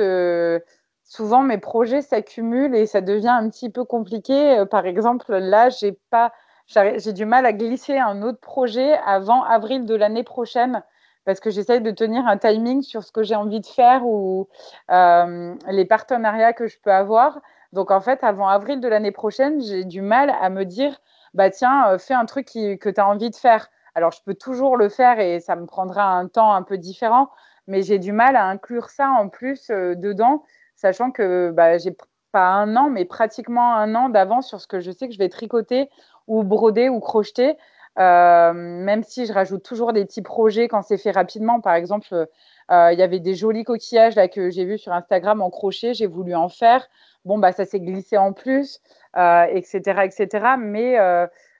[1.06, 4.60] souvent mes projets s'accumulent et ça devient un petit peu compliqué.
[4.60, 6.34] Euh, par exemple, là, j'ai pas,
[6.68, 10.84] j'ai du mal à glisser un autre projet avant avril de l'année prochaine
[11.24, 14.48] parce que j'essaye de tenir un timing sur ce que j'ai envie de faire ou
[14.92, 17.40] euh, les partenariats que je peux avoir.
[17.72, 21.00] Donc en fait, avant avril de l'année prochaine, j'ai du mal à me dire,
[21.34, 23.70] bah tiens, euh, fais un truc que tu as envie de faire.
[23.96, 27.30] Alors je peux toujours le faire et ça me prendra un temps un peu différent,
[27.68, 30.44] mais j'ai du mal à inclure ça en plus dedans
[30.76, 31.96] sachant que bah, j'ai
[32.32, 35.20] pas un an, mais pratiquement un an d'avance sur ce que je sais que je
[35.20, 35.90] vais tricoter
[36.28, 37.56] ou broder ou crocheter.
[37.98, 41.62] Euh, même si je rajoute toujours des petits projets quand c'est fait rapidement.
[41.62, 45.42] Par exemple, euh, il y avait des jolis coquillages là, que j'ai vus sur Instagram
[45.42, 46.86] en crochet, j'ai voulu en faire.
[47.24, 48.82] Bon, bah, ça s'est glissé en plus,
[49.16, 50.56] etc., euh, etc.
[50.60, 50.98] Mais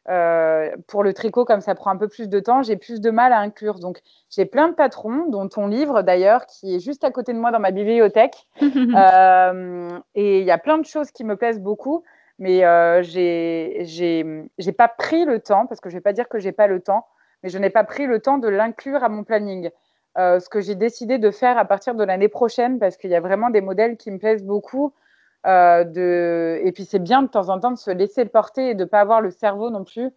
[0.10, 3.10] euh, pour le tricot, comme ça prend un peu plus de temps, j'ai plus de
[3.10, 3.80] mal à inclure.
[3.80, 7.40] Donc, j'ai plein de patrons, dont ton livre d'ailleurs, qui est juste à côté de
[7.40, 8.48] moi dans ma bibliothèque.
[8.62, 12.04] euh, et il y a plein de choses qui me plaisent beaucoup,
[12.38, 16.52] mais euh, j'ai pas pris le temps, parce que je vais pas dire que j'ai
[16.52, 17.08] pas le temps,
[17.42, 19.70] mais je n'ai pas pris le temps de l'inclure à mon planning.
[20.18, 23.16] Euh, ce que j'ai décidé de faire à partir de l'année prochaine, parce qu'il y
[23.16, 24.94] a vraiment des modèles qui me plaisent beaucoup.
[25.46, 26.60] Euh, de...
[26.64, 28.90] Et puis c'est bien de temps en temps de se laisser porter et de ne
[28.90, 30.10] pas avoir le cerveau non plus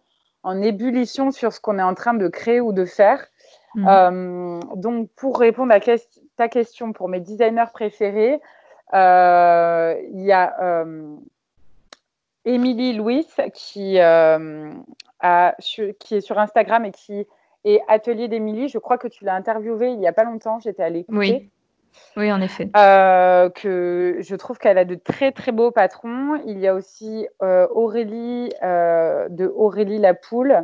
[0.43, 3.27] en ébullition sur ce qu'on est en train de créer ou de faire.
[3.75, 3.87] Mmh.
[3.87, 5.79] Euh, donc pour répondre à
[6.37, 8.41] ta question pour mes designers préférés,
[8.93, 10.85] euh, il y a
[12.45, 14.39] Émilie Louis qui, a,
[15.59, 17.27] qui est sur Instagram et qui
[17.65, 18.69] est Atelier d'Émilie.
[18.69, 21.17] Je crois que tu l'as interviewée il n'y a pas longtemps, j'étais allée écouter.
[21.17, 21.49] Oui.
[22.17, 22.69] Oui, en effet.
[22.75, 26.41] Euh, que je trouve qu'elle a de très très beaux patrons.
[26.45, 30.63] Il y a aussi euh, Aurélie euh, de Aurélie la poule,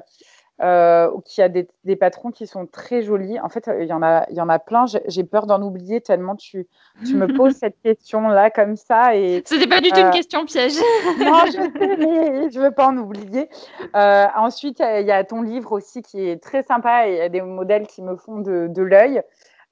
[1.25, 3.39] qui a des, des, patrons qui sont très jolis.
[3.41, 4.85] En fait, il y en a, il y en a plein.
[5.07, 6.67] J'ai peur d'en oublier tellement tu,
[7.05, 9.43] tu me poses cette question là comme ça et.
[9.45, 10.75] C'était pas du tout une question piège.
[11.19, 13.49] non, je sais, mais je veux pas en oublier.
[13.93, 17.29] ensuite, il y a ton livre aussi qui est très sympa et il y a
[17.29, 19.21] des modèles qui me font de, de l'œil.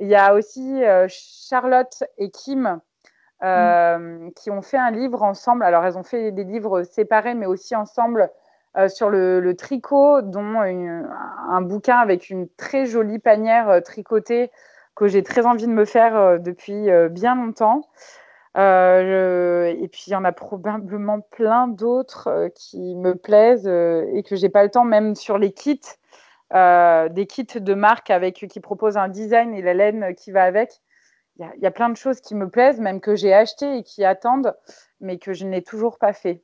[0.03, 2.81] Il y a aussi euh, Charlotte et Kim
[3.41, 5.63] euh, qui ont fait un livre ensemble.
[5.63, 8.29] Alors, elles ont fait des livres séparés, mais aussi ensemble
[8.75, 14.51] euh, sur le, tricot, dont un bouquin avec une très jolie panière tricotée
[14.93, 17.87] que j'ai très envie de me faire depuis bien longtemps.
[18.57, 24.49] et puis il y en a probablement plein d'autres qui me plaisent et que j'ai
[24.49, 25.79] pas le temps, même sur les kits.
[26.53, 30.43] Euh, des kits de marque avec, qui proposent un design et la laine qui va
[30.43, 30.81] avec.
[31.39, 34.05] Il y, a plein de choses qui me plaisent, même que j'ai acheté et qui
[34.05, 34.53] attendent,
[35.01, 36.43] mais que je n'ai toujours pas fait.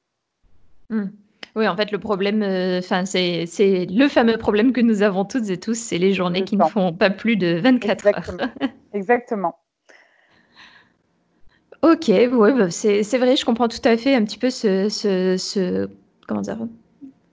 [0.90, 1.10] Hmm.
[1.56, 3.46] Oui, en fait, le problème, euh, c'est
[3.86, 6.92] le fameux problème que nous avons toutes et tous, c'est les journées qui ne font
[6.92, 8.42] pas plus de 24 Exactement.
[8.42, 8.70] heures.
[8.94, 9.56] Exactement.
[11.84, 15.38] Ok, ouais, bah, c'est vrai, je comprends tout à fait un petit peu ce, ce,
[15.38, 15.88] ce
[16.28, 16.58] comment dire,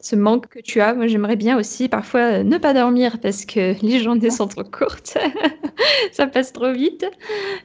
[0.07, 0.95] ce manque que tu as.
[0.95, 4.63] Moi, j'aimerais bien aussi parfois euh, ne pas dormir parce que les journées sont trop
[4.63, 5.19] courtes.
[6.13, 7.05] ça passe trop vite.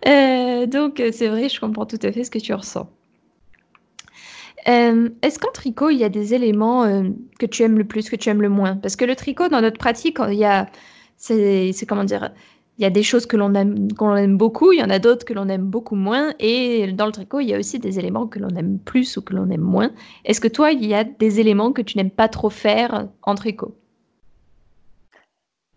[0.07, 2.89] Euh, donc, euh, c'est vrai, je comprends tout à fait ce que tu ressens.
[4.65, 7.03] Est-ce qu'en tricot, il y a des éléments
[7.39, 8.75] que tu aimes le plus, que tu aimes le moins?
[8.75, 10.69] Parce que le tricot, dans notre pratique, il y a,
[11.17, 12.31] c'est comment dire,
[12.81, 15.23] il y a des choses que l'on aime, aime beaucoup, il y en a d'autres
[15.23, 16.33] que l'on aime beaucoup moins.
[16.39, 19.21] Et dans le tricot, il y a aussi des éléments que l'on aime plus ou
[19.21, 19.91] que l'on aime moins.
[20.25, 23.35] Est-ce que toi, il y a des éléments que tu n'aimes pas trop faire en
[23.35, 23.75] tricot?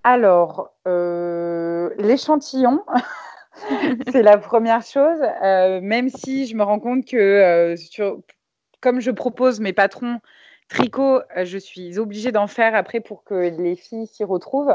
[0.02, 2.82] Alors, euh, l'échantillon,
[4.10, 5.20] c'est la première chose.
[5.42, 8.14] Euh, même si je me rends compte que, euh,
[8.80, 10.20] comme je propose mes patrons
[10.70, 14.74] tricot, je suis obligée d'en faire après pour que les filles s'y retrouvent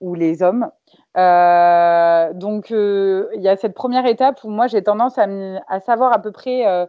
[0.00, 0.70] ou les hommes.
[1.16, 6.12] Euh, donc, euh, il y a cette première étape où moi, j'ai tendance à, savoir
[6.12, 6.86] à peu près euh,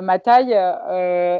[0.00, 0.56] ma taille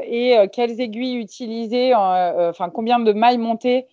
[0.05, 3.87] et quelles aiguilles utiliser, enfin, combien de mailles monter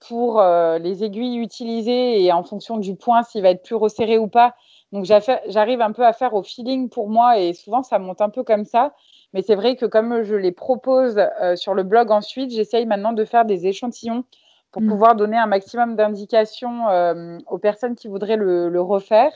[0.00, 4.28] pour les aiguilles utilisées et en fonction du point, s'il va être plus resserré ou
[4.28, 4.54] pas.
[4.92, 8.30] Donc, j'arrive un peu à faire au feeling pour moi et souvent, ça monte un
[8.30, 8.94] peu comme ça.
[9.34, 11.20] Mais c'est vrai que comme je les propose
[11.56, 14.24] sur le blog ensuite, j'essaye maintenant de faire des échantillons
[14.72, 14.88] pour mm.
[14.88, 19.32] pouvoir donner un maximum d'indications euh, aux personnes qui voudraient le, refaire.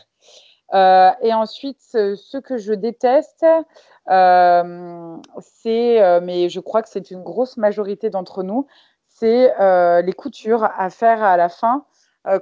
[0.74, 3.47] Euh, et ensuite, ce, que je déteste,
[5.39, 8.66] c'est, mais je crois que c'est une grosse majorité d'entre nous,
[9.09, 9.53] c'est
[10.03, 11.84] les coutures à faire à la fin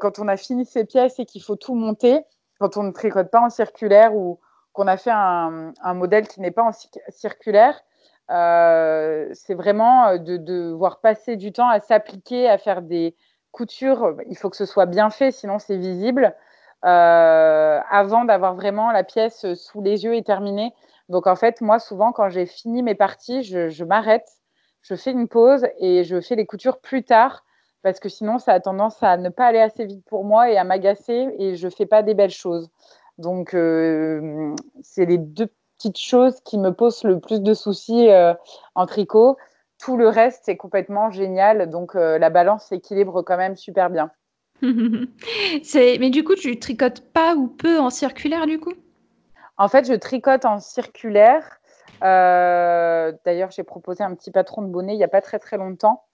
[0.01, 2.25] quand on a fini ses pièces et qu'il faut tout monter,
[2.59, 4.41] quand on ne tricote pas en circulaire ou
[4.75, 6.73] qu'on a fait un, modèle qui n'est pas en
[7.09, 7.81] circulaire.
[8.29, 13.15] C'est vraiment de devoir passer du temps à s'appliquer, à faire des
[13.53, 14.17] coutures.
[14.29, 16.35] Il faut que ce soit bien fait, sinon c'est visible.
[16.85, 20.75] Euh, avant d'avoir vraiment la pièce sous les yeux et terminée.
[21.09, 24.29] Donc en fait, moi, souvent, quand j'ai fini mes parties, je, m'arrête,
[24.83, 27.45] je fais une pause et je fais les coutures plus tard
[27.83, 30.59] parce que sinon, ça a tendance à ne pas aller assez vite pour moi et
[30.59, 32.71] à m'agacer et je fais pas des belles choses.
[33.17, 35.49] Donc, euh, c'est les deux
[35.93, 38.35] petites choses qui me posent le plus de soucis euh,
[38.75, 39.37] en tricot.
[39.79, 41.69] Tout le reste, c'est complètement génial.
[41.69, 44.11] Donc, la balance s'équilibre quand même super bien.
[44.63, 48.73] Mais du coup, tu tricotes pas ou peu en circulaire du coup?
[49.57, 51.61] En fait, je tricote en circulaire.
[52.03, 55.57] Euh, d'ailleurs, j'ai proposé un petit patron de bonnet il n'y a pas très très
[55.57, 56.05] longtemps.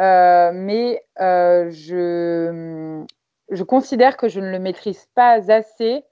[0.00, 3.04] Euh, mais euh, je,
[3.50, 6.04] je considère que je ne le maîtrise pas assez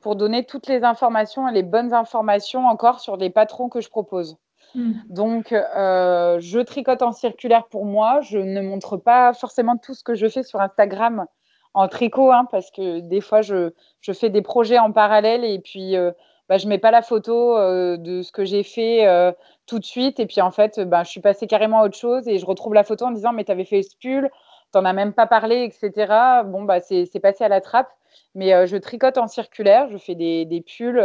[0.00, 3.88] pour donner toutes les informations et les bonnes informations encore sur les patrons que je
[3.88, 4.36] propose.
[4.74, 4.92] Hmm.
[5.08, 8.20] Donc, je tricote en circulaire pour moi.
[8.20, 11.26] Je ne montre pas forcément tout ce que je fais sur Instagram
[11.74, 13.70] en tricot, hein, parce que des fois, je,
[14.00, 16.10] je, fais des projets en parallèle et puis euh,
[16.48, 19.32] bah, je ne mets pas la photo euh, de ce que j'ai fait euh,
[19.66, 20.18] tout de suite.
[20.18, 22.74] Et puis en fait, bah, je suis passée carrément à autre chose et je retrouve
[22.74, 24.30] la photo en disant Mais tu avais fait ce pull,
[24.72, 26.42] tu n'en as même pas parlé, etc.
[26.44, 27.90] Bon, bah, c'est passé à la trappe.
[28.34, 31.02] Mais je tricote en circulaire, je fais des, pulls.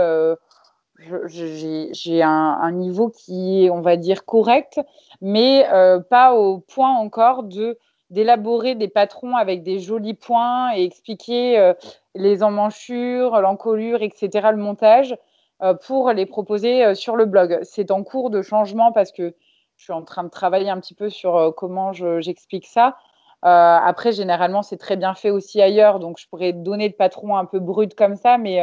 [1.28, 4.80] j'ai un, niveau qui est, on va dire, correct,
[5.22, 5.66] mais
[6.09, 7.78] pas au point encore de
[8.14, 11.74] d'élaborer des patrons avec des jolis points et expliquer euh,
[12.14, 15.18] les emmanchures, l'encolure, etc., le montage,
[15.64, 17.59] euh, pour les proposer euh, sur le blog.
[17.64, 19.36] C'est en cours de changement parce que
[19.78, 22.95] je suis en train de travailler un petit peu sur comment j'explique ça.
[23.45, 27.45] Après, généralement, c'est très bien fait aussi ailleurs, donc je pourrais donner le patron un
[27.45, 28.61] peu brut comme ça, mais,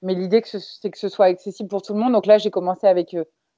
[0.00, 2.12] mais l'idée, c'est que ce soit accessible pour tout le monde.
[2.12, 3.14] Donc là, j'ai commencé avec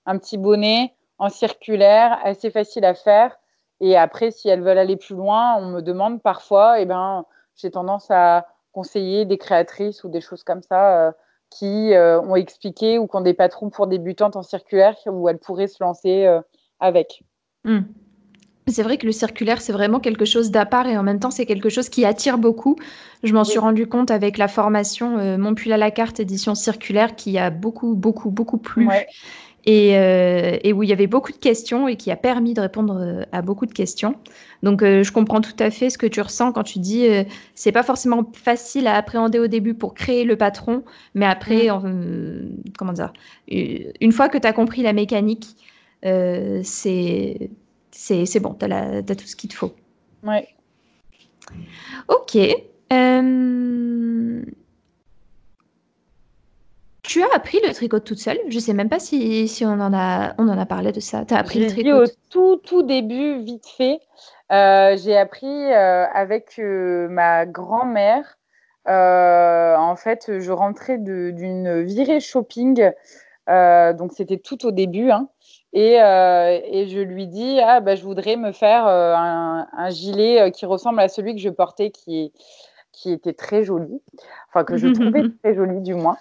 [0.07, 3.39] un petit bonnet en circulaire, assez facile à faire
[3.81, 7.25] et après, si elles veulent aller plus loin, on me demande parfois, eh ben,
[7.57, 11.13] j'ai tendance à conseiller des créatrices ou des choses comme ça euh,
[11.51, 15.39] qui euh, ont expliqué ou qui ont des patrons pour débutantes en circulaire où elles
[15.39, 16.41] pourraient se lancer euh,
[16.81, 17.23] avec.
[17.65, 17.81] Hmm.
[18.69, 21.31] C'est vrai que le circulaire, c'est vraiment quelque chose d'à part et en même temps,
[21.31, 22.77] c'est quelque chose qui attire beaucoup.
[23.23, 27.17] Je m'en suis rendu compte avec la formation Mon pull à la carte édition circulaire
[27.17, 28.89] qui a beaucoup, beaucoup, beaucoup plu.
[29.69, 32.97] Euh, et, où il y avait beaucoup de questions et qui a permis de répondre
[32.97, 34.15] euh, à beaucoup de questions.
[34.63, 37.07] Donc, euh, je comprends tout à fait ce que tu ressens quand tu dis
[37.55, 42.63] c'est pas forcément facile à appréhender au début pour créer le patron, mais après, mm.
[42.79, 43.13] comment dire,
[43.49, 45.57] une fois que tu as compris la mécanique,
[46.03, 47.51] c'est
[48.41, 49.75] bon, tu as, tout ce qu'il te faut.
[50.23, 50.49] Ouais.
[52.09, 52.39] Ok.
[57.09, 58.39] Tu as appris le tricot toute seule?
[58.49, 61.01] Je ne sais même pas si, si, on, en a, on en a parlé de
[61.01, 61.25] ça.
[61.25, 64.01] Tu as appris le tricot au tout, tout début, vite fait.
[64.53, 68.37] Euh, j'ai appris euh, avec euh, ma grand-mère.
[68.87, 72.91] en fait, je rentrais d'une virée shopping.
[73.47, 75.11] donc, c'était tout au début.
[75.11, 75.29] Hein,
[75.73, 80.67] et, et, je lui dis Ah, bah, je voudrais me faire un, un, gilet qui
[80.67, 82.33] ressemble à celui que je portais, qui est
[82.99, 84.03] qui était très jolie,
[84.49, 86.17] enfin que je trouvais très jolie du moins.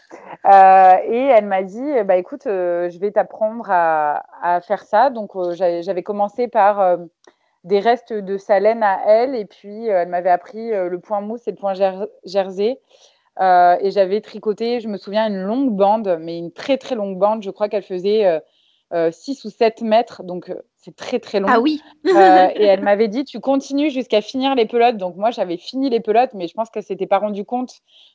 [0.45, 5.09] Euh, et elle m'a dit, bah écoute, euh, je vais t'apprendre à, faire ça.
[5.09, 6.97] Donc euh, j'avais commencé par
[7.63, 11.47] des restes de sa laine à elle, et puis elle m'avait appris le point mousse
[11.47, 11.73] et le point
[12.25, 12.79] jersey.
[13.39, 17.43] et j'avais tricoté, je me souviens, une longue bande, mais une très très longue bande.
[17.43, 18.41] Je crois qu'elle faisait
[18.91, 20.51] 6 ou 7 mètres, donc
[20.87, 21.47] c'est très très long.
[21.51, 21.81] Ah oui.
[22.05, 24.95] Euh, et elle m'avait dit tu continues jusqu'à finir les pelotes.
[24.95, 27.73] Donc moi j'avais fini les pelotes, mais je pense qu'elle s'était pas rendue compte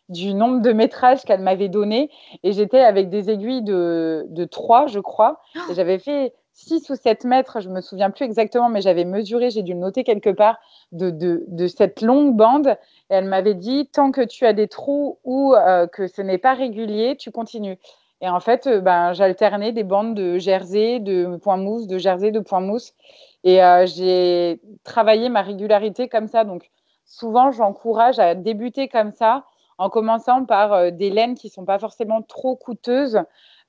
[0.08, 2.10] du nombre de métrages qu'elle m'avait donné.
[2.42, 5.42] Et j'étais avec des aiguilles de, de 3, je crois.
[5.70, 9.50] Et j'avais fait 6 ou 7 mètres, je me souviens plus exactement, mais j'avais mesuré,
[9.50, 10.58] j'ai dû le noter quelque part,
[10.92, 12.76] de, de, de cette longue bande.
[13.10, 16.38] Et elle m'avait dit tant que tu as des trous ou euh, que ce n'est
[16.38, 17.78] pas régulier, tu continues.
[18.22, 22.30] Et en fait, euh, ben, j'alternais des bandes de jersey, de point mousse, de jersey,
[22.30, 22.94] de point mousse.
[23.42, 26.44] Et euh, j'ai travaillé ma régularité comme ça.
[26.44, 26.70] Donc,
[27.04, 29.44] souvent, j'encourage à débuter comme ça,
[29.76, 33.20] en commençant par euh, des laines qui ne sont pas forcément trop coûteuses,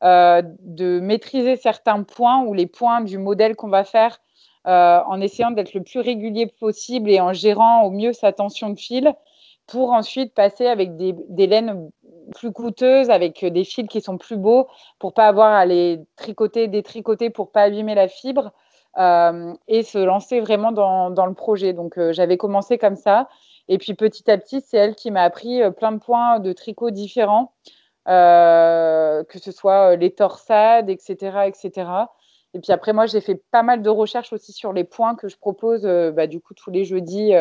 [0.01, 4.19] de maîtriser certains points ou les points du modèle qu'on va faire
[4.65, 8.77] en essayant d'être le plus régulier possible et en gérant au mieux sa tension de
[8.77, 9.13] fil
[9.65, 11.89] pour ensuite passer avec des, des laines
[12.36, 14.67] plus coûteuses, avec des fils qui sont plus beaux,
[14.99, 18.51] pour pas avoir à les tricoter, détricoter, pour pas abîmer la fibre,
[18.97, 21.74] et se lancer vraiment dans, dans le projet.
[21.74, 23.28] Donc j'avais commencé comme ça.
[23.67, 26.91] Et puis petit à petit, c'est elle qui m'a appris plein de points de tricot
[26.91, 27.53] différents,
[28.05, 31.71] que ce soit les torsades, etc., etc.
[32.53, 35.28] Et puis après, moi, j'ai fait pas mal de recherches aussi sur les points que
[35.28, 37.34] je propose, bah, du coup, tous les jeudis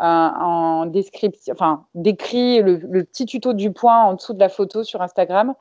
[0.00, 5.02] en description, enfin, décrit le, petit tuto du point en dessous de la photo sur
[5.02, 5.54] Instagram.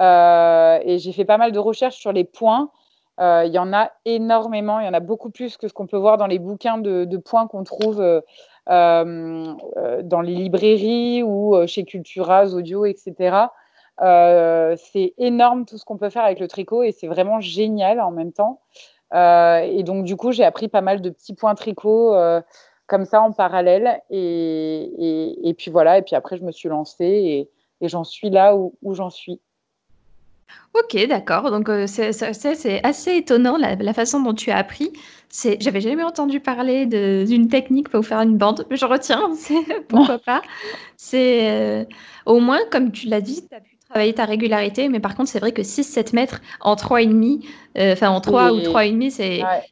[0.00, 2.70] Euh, et j'ai fait pas mal de recherches sur les points.
[3.20, 5.86] Euh, il y en a énormément, il y en a beaucoup plus que ce qu'on
[5.86, 9.54] peut voir dans les bouquins de, points qu'on trouve euh,
[10.02, 13.48] dans les librairies ou chez Cultura, Audio, etc.
[13.98, 18.10] c'est énorme tout ce qu'on peut faire avec le tricot et c'est vraiment génial en
[18.10, 18.60] même temps.
[19.12, 22.14] et donc, du coup, j'ai appris pas mal de petits points tricot
[22.90, 24.02] comme ça en parallèle.
[24.10, 27.48] Et, et, puis voilà, et puis après, je me suis lancée
[27.80, 29.40] et, j'en suis là où, où j'en suis.
[30.74, 31.50] Ok, d'accord.
[31.50, 34.92] Donc, euh, c'est assez étonnant la, façon dont tu as appris.
[35.60, 39.30] J'avais jamais entendu parler d'une technique pour faire une bande, mais je retiens,
[39.88, 40.42] pourquoi pas.
[40.96, 41.84] C'est euh,
[42.26, 45.28] au moins, comme tu l'as dit, tu as pu travailler ta régularité, mais par contre,
[45.28, 47.44] c'est vrai que 6-7 mètres en 3,5,
[47.76, 49.10] euh, enfin en 3 ou 3,5,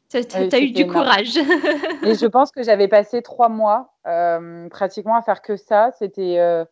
[0.08, 1.36] c'est, tu as eu du courage.
[2.02, 5.92] et je pense que j'avais passé 3 mois euh, pratiquement à faire que ça.
[5.98, 6.64] C'était, euh,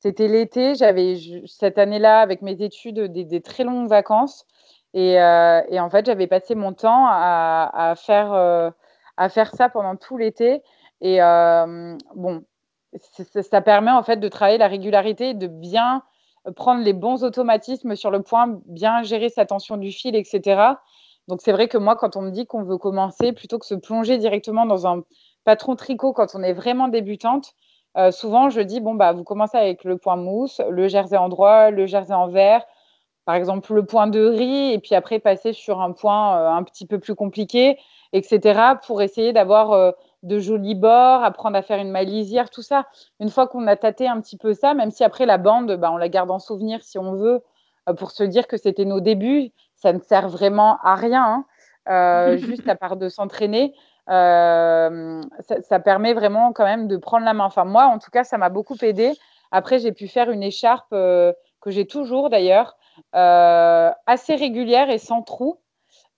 [0.00, 0.74] c'était l'été.
[0.74, 4.44] J'avais cette année-là, avec mes études, des, très longues vacances.
[4.92, 8.32] Et, et, en fait, j'avais passé mon temps à, à faire,
[9.16, 10.62] à faire ça pendant tout l'été.
[11.00, 11.18] Et
[12.16, 12.42] bon,
[13.42, 16.02] ça permet en fait de travailler la régularité, de bien
[16.56, 20.74] prendre les bons automatismes sur le point, bien gérer sa tension du fil, etc.
[21.28, 23.74] Donc c'est vrai que moi, quand on me dit qu'on veut commencer, plutôt que se
[23.74, 25.02] plonger directement dans un
[25.44, 27.52] patron tricot quand on est vraiment débutante,
[27.96, 31.28] euh, souvent je dis bon bah vous commencez avec le point mousse, le jersey en
[31.28, 32.64] droit, le jersey en vert,
[33.24, 36.62] par exemple le point de riz, et puis après passer sur un point euh, un
[36.62, 37.78] petit peu plus compliqué,
[38.12, 38.76] etc.
[38.86, 39.92] pour essayer d'avoir euh,
[40.22, 42.86] de jolis bords, apprendre à faire une malisière, tout ça.
[43.20, 45.90] Une fois qu'on a tâté un petit peu ça, même si après la bande, bah,
[45.92, 47.42] on la garde en souvenir si on veut,
[47.88, 51.44] euh, pour se dire que c'était nos débuts, ça ne sert vraiment à rien, hein.
[51.88, 53.74] euh, juste à part de s'entraîner.
[54.10, 55.20] Euh,
[55.60, 57.44] ça, permet vraiment quand même de prendre la main.
[57.44, 59.12] Enfin, moi, en tout cas, ça m'a beaucoup aidé.
[59.50, 61.34] Après, j'ai pu faire une écharpe que
[61.66, 62.76] j'ai toujours d'ailleurs,
[63.12, 65.58] assez régulière et sans trou.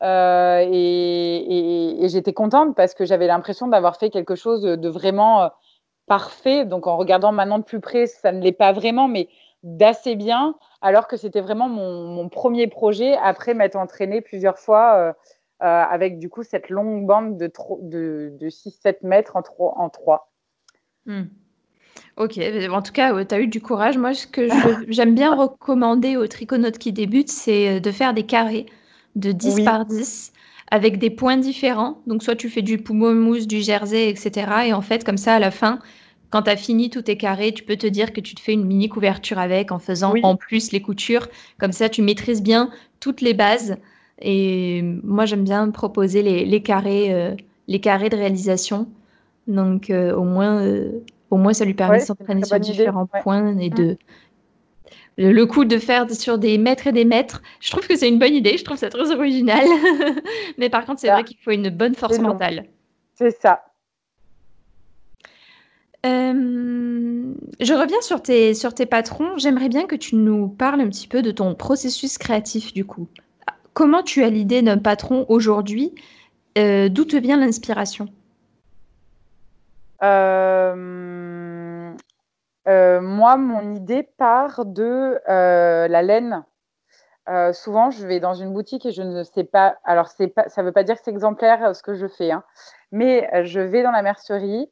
[0.03, 5.49] Euh, et, j'étais contente parce que j'avais l'impression d'avoir fait quelque chose de vraiment euh,
[6.07, 6.65] parfait.
[6.65, 9.29] Donc en regardant maintenant de plus près, ça ne l'est pas vraiment, mais
[9.63, 15.13] d'assez bien, alors que c'était vraiment mon, premier projet après m'être entraînée plusieurs fois euh,
[15.61, 19.75] avec du coup cette longue bande de, de, de 6-7 mètres en 3.
[19.77, 20.33] En 3.
[21.05, 21.25] Hmm.
[22.17, 22.39] Ok,
[22.71, 23.99] en tout cas, tu as eu du courage.
[23.99, 24.49] Moi, ce que
[24.89, 28.67] j'aime bien recommander aux triconautes qui débutent, c'est de faire des carrés
[29.17, 30.33] de 10 par 10
[30.71, 31.99] avec des points différents.
[32.07, 34.47] Donc, soit tu fais du poumon mousse, du jersey, etc.
[34.67, 35.81] Et en fait, comme ça, à la fin,
[36.31, 38.53] quand tu as fini tout tes carrés, tu peux te dire que tu te fais
[38.53, 41.27] une mini couverture avec en faisant en plus les coutures.
[41.59, 43.77] Comme ça, tu maîtrises bien toutes les bases.
[44.23, 47.35] Et moi, j'aime bien proposer les, carrés, euh,
[47.67, 48.87] les carrés de réalisation.
[49.49, 53.59] Donc, euh, au, moins, euh, au moins, ça lui permet de s'entraîner sur différents points
[53.59, 53.97] et de,
[55.19, 58.19] le coup de faire sur des mètres et des mètres, je trouve que c'est une
[58.19, 59.65] bonne idée, je trouve ça très original.
[60.59, 62.67] Mais par contre, c'est vrai qu'il faut une bonne force mentale.
[63.15, 63.61] C'est ça.
[66.07, 69.37] Euh, je reviens sur tes, sur tes patrons.
[69.37, 73.09] J'aimerais bien que tu nous parles un petit peu de ton processus créatif du coup.
[73.75, 75.95] Comment tu as l'idée d'un patron aujourd'hui?
[76.59, 78.09] Euh, D'où te vient l'inspiration?
[80.03, 81.30] Euh,
[82.67, 86.45] moi, mon idée part de euh, la laine.
[87.29, 89.77] Euh, souvent, je vais dans une boutique et je ne sais pas.
[89.85, 92.43] Alors, pas, ça ne veut pas dire que c'est exemplaire ce que je fais, hein,
[92.93, 94.71] mais je vais dans la mercerie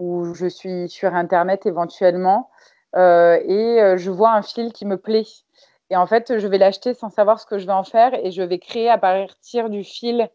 [0.00, 2.50] où je suis sur Internet éventuellement
[2.94, 5.26] et je vois un fil qui me plaît.
[5.90, 8.30] Et en fait, je vais l'acheter sans savoir ce que je vais en faire et
[8.30, 10.30] je vais créer à partir du fil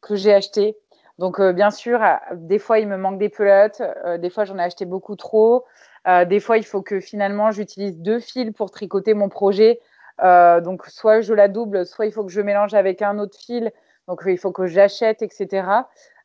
[0.00, 0.78] que j'ai acheté.
[1.18, 2.00] Donc, bien sûr,
[2.32, 3.82] des fois, il me manque des pelotes,
[4.18, 5.64] des fois, j'en ai acheté beaucoup trop.
[6.06, 9.80] Euh, des fois, il faut que finalement, j'utilise deux fils pour tricoter mon projet.
[10.22, 13.38] Euh, donc, soit je la double, soit il faut que je mélange avec un autre
[13.38, 13.72] fil.
[14.06, 15.68] Donc, il faut que j'achète, etc.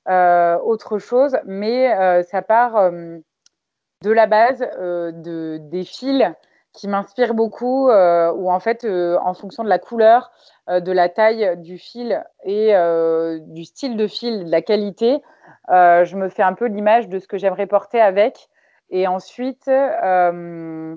[0.09, 6.23] Euh, autre chose, mais ça part de la base de, des fils
[6.73, 10.31] qui m'inspirent beaucoup, où en fait, en fonction de la couleur,
[10.69, 12.73] de la taille du fil et
[13.41, 15.21] du style de fil, de la qualité,
[15.69, 18.49] je me fais un peu l'image de ce que j'aimerais porter avec.
[18.93, 20.95] Et ensuite, euh,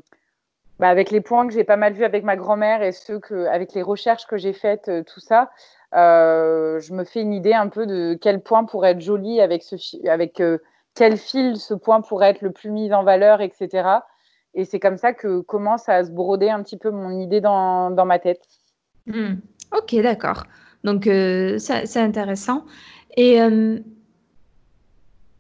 [0.79, 3.47] bah, avec les points que j'ai pas mal vus avec ma grand-mère et ceux que,
[3.47, 5.51] avec les recherches que j'ai faites, tout ça,
[5.93, 9.77] je me fais une idée un peu de quel point pourrait être joli avec, ce,
[10.09, 10.43] avec
[10.95, 13.89] quel fil ce point pourrait être le plus mis en valeur, etc.
[14.53, 17.91] Et c'est comme ça que commence à se broder un petit peu mon idée dans,
[17.91, 18.43] dans ma tête.
[19.07, 19.37] Mmh.
[19.77, 20.45] Ok, d'accord.
[20.85, 22.67] Donc, euh, c'est intéressant.
[23.17, 23.79] Et euh,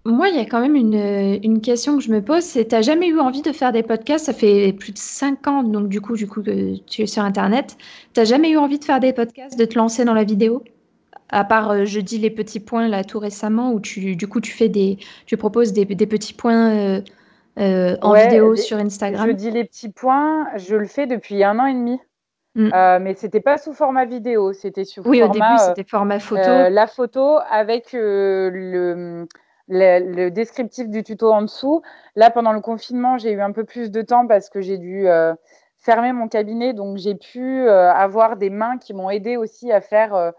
[0.06, 2.82] moi, il y a quand même une, une question que je me pose, c'est, t'as
[2.82, 4.26] jamais eu envie de faire des podcasts?
[4.26, 7.22] Ça fait plus de cinq ans, donc du coup, du coup, que tu es sur
[7.22, 7.76] Internet.
[8.14, 10.64] T'as jamais eu envie de faire des podcasts, de te lancer dans la vidéo?
[11.28, 14.40] À part, euh, je dis les petits points là tout récemment, où tu, du coup,
[14.40, 17.02] tu fais des, tu proposes des, des petits points
[17.56, 19.26] en vidéo sur Instagram?
[19.26, 21.98] Je dis les petits points, je le fais depuis un an et demi.
[22.54, 22.70] Mm.
[22.72, 25.34] Euh, mais c'était pas sous format vidéo, c'était sous oui, format.
[25.34, 26.48] Oui, au début, c'était format photo.
[26.48, 29.26] Euh, la photo avec euh,
[29.68, 31.82] le, descriptif du tuto en dessous.
[32.14, 35.06] Là, pendant le confinement, j'ai eu un peu plus de temps parce que j'ai dû
[35.78, 40.32] fermer mon cabinet, donc j'ai pu avoir des mains qui m'ont aidé aussi à faire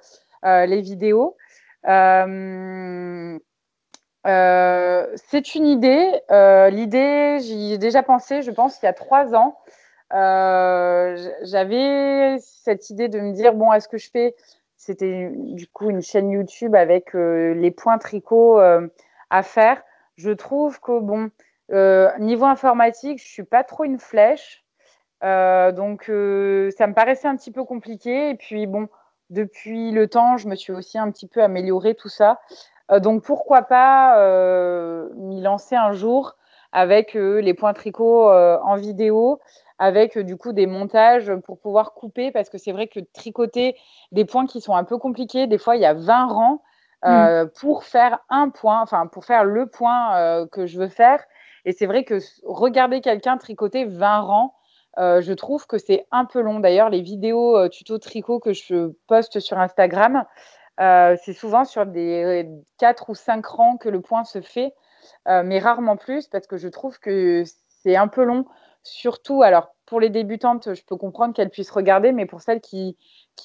[0.44, 1.36] les vidéos.
[1.84, 1.96] c'est
[5.56, 6.22] une idée.
[6.72, 9.58] L'idée, j'y ai déjà pensé, je pense, il y a trois ans.
[10.14, 14.36] Euh, j'avais cette idée de me dire bon, est-ce que je fais?
[14.78, 18.88] C'était du coup une chaîne YouTube avec euh, les points tricot euh,
[19.30, 19.82] à faire.
[20.16, 21.30] Je trouve que bon,
[22.20, 24.64] niveau informatique, je suis pas trop une flèche.
[25.22, 28.32] donc, ça me paraissait un petit peu compliqué.
[28.32, 28.88] Et puis, bon,
[29.30, 32.40] depuis le temps, je me suis aussi un petit peu améliorée tout ça.
[32.90, 34.18] donc, pourquoi pas
[35.16, 36.36] m'y lancer un jour
[36.72, 39.40] avec les points tricot en vidéo
[39.80, 43.76] avec euh, du coup des montages pour pouvoir couper parce que c'est vrai que tricoter
[44.12, 46.62] des points qui sont un peu compliqués, des fois il y a 20 rangs
[47.06, 47.50] euh, mm.
[47.60, 51.24] pour faire un point, enfin pour faire le point euh, que je veux faire.
[51.66, 54.54] Et c'est vrai que regarder quelqu'un tricoter 20 rangs,
[54.98, 56.60] je trouve que c'est un peu long.
[56.60, 60.24] D'ailleurs, les vidéos tuto tricot que je poste sur Instagram,
[60.80, 64.74] c'est souvent sur des 4 ou 5 rangs que le point se fait,
[65.28, 68.46] mais rarement plus parce que je trouve que c'est un peu long
[68.84, 72.96] surtout, alors pour les débutantes, je peux comprendre qu'elles puissent regarder, mais pour celles qui,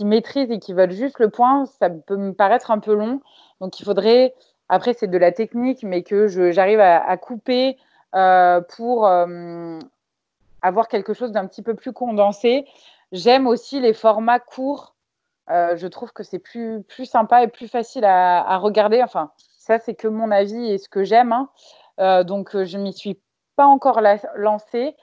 [0.00, 3.22] maîtrisent et qui veulent juste le point, ça peut me paraître un peu long.
[3.60, 4.34] Donc il faudrait,
[4.68, 7.78] après c'est de la technique, mais que j'arrive à, couper
[8.16, 9.78] euh, pour euh,
[10.62, 12.66] avoir quelque chose d'un petit peu plus condensé.
[13.12, 14.96] J'aime aussi les formats courts.
[15.50, 19.00] Euh, je trouve que c'est plus, plus sympa et plus facile à, regarder.
[19.00, 21.32] Enfin, ça, c'est que mon avis et ce que j'aime.
[21.32, 22.24] Hein.
[22.24, 23.20] donc, je ne m'y suis
[23.54, 24.00] pas encore
[24.34, 24.96] lancée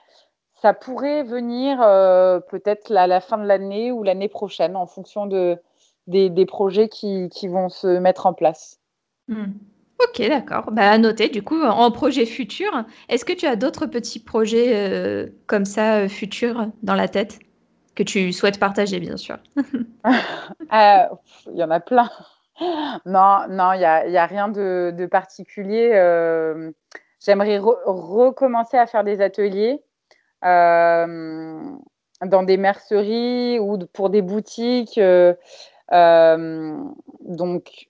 [0.61, 5.25] ça pourrait venir euh, peut-être à la fin de l'année ou l'année prochaine en fonction
[5.25, 5.57] de,
[6.07, 8.79] des, projets qui, vont se mettre en place.
[9.27, 9.53] Hmm.
[10.01, 10.71] Ok, d'accord.
[10.71, 14.73] Bah, à noter, du coup, en projet futur, est-ce que tu as d'autres petits projets
[14.75, 17.39] euh, comme ça euh, futurs dans la tête
[17.95, 19.37] que tu souhaites partager, bien sûr?
[20.71, 22.09] Il y en a plein.
[23.05, 25.91] Non, non, il n'y a, y a, rien de, particulier.
[27.21, 29.81] J'aimerais recommencer à faire des ateliers.
[30.45, 31.77] Euh,
[32.25, 34.97] dans des merceries ou pour des boutiques.
[34.97, 35.33] Euh,
[35.91, 36.77] euh,
[37.21, 37.89] donc,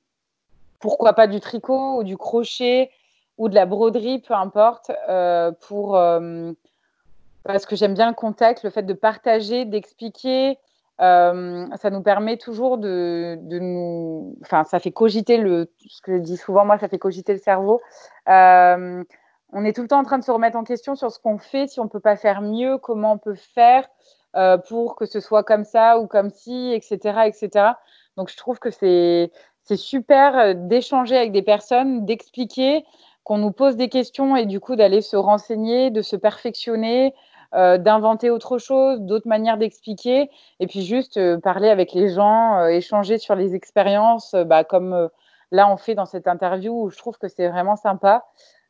[0.80, 2.92] pourquoi pas du tricot ou du crochet
[3.38, 4.92] ou de la broderie, peu importe,
[5.62, 6.00] pour
[7.46, 10.58] parce que j'aime bien le contact, le fait de partager, d'expliquer.
[11.00, 14.38] ça nous permet toujours de, de, nous.
[14.42, 15.72] Enfin, ça fait cogiter le.
[15.88, 17.82] Ce que je dis souvent, moi, ça fait cogiter le cerveau
[19.52, 21.38] on est tout le temps en train de se remettre en question sur ce qu'on
[21.38, 23.88] fait, si on ne peut pas faire mieux, comment on peut faire
[24.36, 27.22] euh, pour que ce soit comme ça ou comme ci, etc.
[27.26, 27.74] etc.
[28.16, 29.32] Donc je trouve que c'est
[29.76, 32.86] super euh, d'échanger avec des personnes, d'expliquer,
[33.24, 37.16] qu'on nous pose des questions et du coup d'aller se renseigner, de se perfectionner,
[37.56, 40.30] euh, d'inventer autre chose, d'autres manières d'expliquer,
[40.60, 45.10] et puis juste parler avec les gens, échanger sur les expériences, bah, comme
[45.52, 48.26] là on fait dans cette interview où je trouve que c'est vraiment sympa.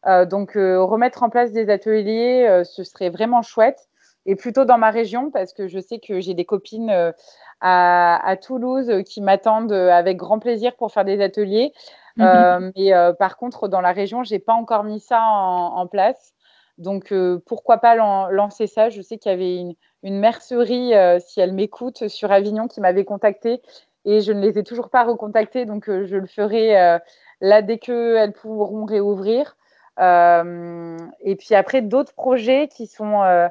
[0.08, 3.88] Euh, donc, euh, remettre en place des ateliers, euh, ce serait vraiment chouette.
[4.26, 7.14] Et plutôt dans ma région, parce que je sais que j'ai des copines
[7.62, 11.74] à, Toulouse qui m'attendent avec grand plaisir pour faire des ateliers.
[12.18, 12.74] Mhm.
[12.76, 16.34] mais par contre, dans la région, je n'ai pas encore mis ça en, place.
[16.78, 17.14] Donc,
[17.47, 18.89] pourquoi pas lancer ça?
[18.89, 19.74] Je sais qu'il y avait une,
[20.04, 20.91] une mercerie,
[21.22, 23.62] si elle m'écoute, sur Avignon qui m'avait contactée
[24.06, 25.66] et je ne les ai toujours pas recontactées.
[25.66, 27.00] Donc, je le ferai
[27.41, 29.56] là dès qu'elles pourront réouvrir.
[30.00, 33.47] Euh, et puis après, d'autres projets qui sont euh,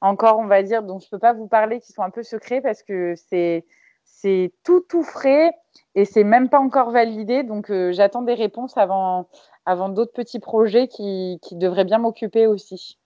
[0.00, 2.22] encore, on va dire, dont je ne peux pas vous parler, qui sont un peu
[2.22, 3.64] secrets parce que c'est
[4.04, 5.52] c'est tout tout frais
[5.94, 7.42] et c'est même pas encore validé.
[7.42, 9.28] Donc euh, j'attends des réponses avant,
[9.64, 12.98] avant d'autres petits projets qui, qui devraient bien m'occuper aussi.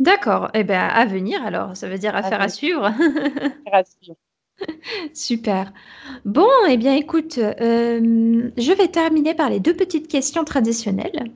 [0.00, 0.50] D'accord.
[0.54, 2.84] Eh bien, à venir alors, ça veut dire affaire à, à suivre.
[3.72, 4.16] à suivre.
[5.12, 5.72] Super.
[6.24, 11.30] Bon, eh bien, écoute, euh, je vais terminer par les deux petites questions traditionnelles.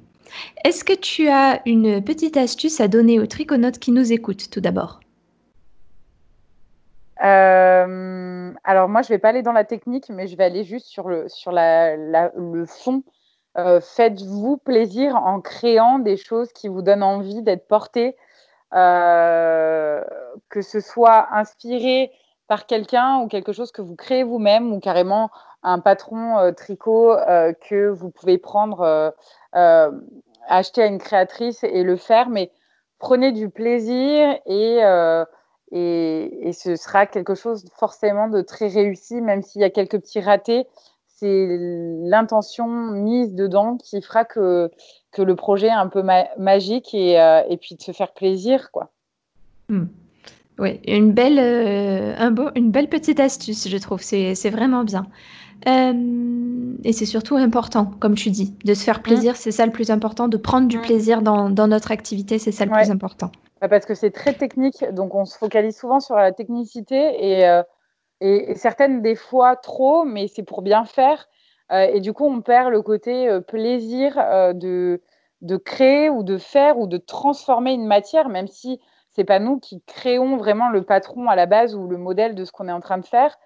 [0.65, 4.61] Est-ce que tu as une petite astuce à donner aux triconautes qui nous écoutent tout
[4.61, 5.01] d'abord?
[7.23, 10.87] Euh, alors moi, je vais pas aller dans la technique, mais je vais aller juste
[10.87, 13.03] sur le, sur la, le fond.
[13.57, 18.15] Euh, faites-vous plaisir en créant des choses qui vous donnent envie d'être portées,
[18.71, 20.03] que
[20.61, 22.13] ce soit inspiré
[22.49, 25.31] par quelqu'un ou quelque chose que vous créez vous-même ou carrément
[25.63, 29.11] un patron euh, tricot euh, que vous pouvez prendre, euh,
[30.49, 32.51] acheter à une créatrice et le faire, mais
[32.99, 34.81] prenez du plaisir et,
[35.73, 39.99] et, et, ce sera quelque chose forcément de très réussi, même s'il y a quelques
[39.99, 40.67] petits ratés.
[41.07, 41.59] C'est
[42.05, 44.71] l'intention mise dedans qui fera que,
[45.11, 46.03] que le projet est un peu
[46.39, 47.15] magique et,
[47.49, 48.71] et puis de se faire plaisir.
[48.71, 48.91] quoi.
[49.69, 49.87] Hmm.
[50.59, 54.03] Oui, une belle, euh, un beau, une belle petite astuce, je trouve.
[54.03, 55.07] C'est vraiment bien.
[55.67, 59.37] Euh, et c'est surtout important, comme tu dis, de se faire plaisir.
[59.37, 62.39] C'est ça le plus important, de prendre du plaisir dans, dans notre activité.
[62.39, 63.31] C'est ça le plus important.
[63.61, 67.49] Bah, parce que c'est très technique, donc on se focalise souvent sur la technicité et,
[67.49, 67.65] euh,
[68.21, 71.29] et, certaines des fois trop, mais c'est pour bien faire.
[71.73, 74.15] et du coup, on perd le côté plaisir
[74.55, 75.03] de,
[75.43, 78.81] de créer ou de faire ou de transformer une matière, même si
[79.11, 82.45] c'est pas nous qui créons vraiment le patron à la base ou le modèle de
[82.45, 83.37] ce qu'on est en train de faire.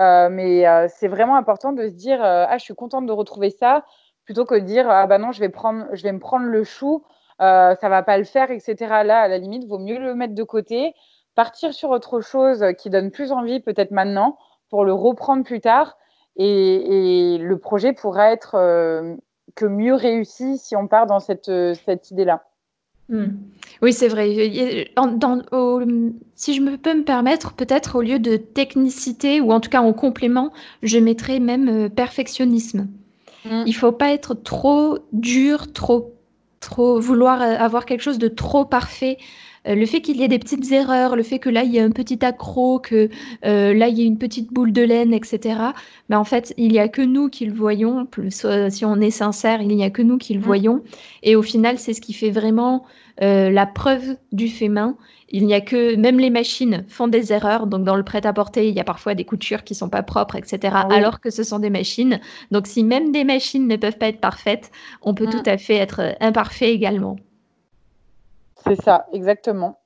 [0.00, 3.12] Euh, mais euh, c'est vraiment important de se dire euh, ah je suis contente de
[3.12, 3.84] retrouver ça
[4.24, 6.64] plutôt que de dire ah bah non je vais prendre je vais me prendre le
[6.64, 7.04] chou
[7.38, 10.42] ça va pas le faire etc là à la limite vaut mieux le mettre de
[10.42, 10.94] côté
[11.34, 14.38] partir sur autre chose qui donne plus envie peut-être maintenant
[14.68, 15.96] pour le reprendre plus tard.
[16.36, 18.52] Et, et le projet pourra être
[19.56, 22.26] que mieux réussi si on part dans cette, cette idée
[23.10, 23.26] Hmm.
[23.82, 24.30] Oui, c'est vrai.
[26.34, 29.80] si je me peux me permettre, peut-être au lieu de technicité, ou en tout cas
[29.80, 30.52] en complément,
[30.82, 32.88] je mettrais même euh, perfectionnisme.
[33.44, 33.64] Hmm.
[33.66, 36.14] Il faut pas être trop dur, trop,
[36.60, 39.18] trop vouloir euh, avoir quelque chose de trop parfait.
[39.68, 41.78] Euh, le fait qu'il y ait des petites erreurs, le fait que là il y
[41.78, 43.10] ait un petit accro, que
[43.44, 45.60] euh, là il y ait une petite boule de laine, etc.
[46.08, 48.06] Mais en fait, il n'y a que nous qui le voyons.
[48.06, 50.44] Plus, euh, si on est sincère, il n'y a que nous qui le mmh.
[50.44, 50.82] voyons.
[51.22, 52.84] Et au final, c'est ce qui fait vraiment
[53.22, 54.96] la preuve du fait main.
[55.28, 57.66] Il n'y a que même les machines font des erreurs.
[57.66, 60.72] Donc dans le prêt-à-porter, il y a parfois des coutures qui sont pas propres, etc.
[60.72, 62.18] Ah alors que ce sont des machines.
[62.50, 64.70] Donc si même des machines ne peuvent pas être parfaites,
[65.02, 65.30] on peut mmh.
[65.32, 67.16] tout à fait être imparfait également.
[68.70, 69.80] C'est ça, exactement.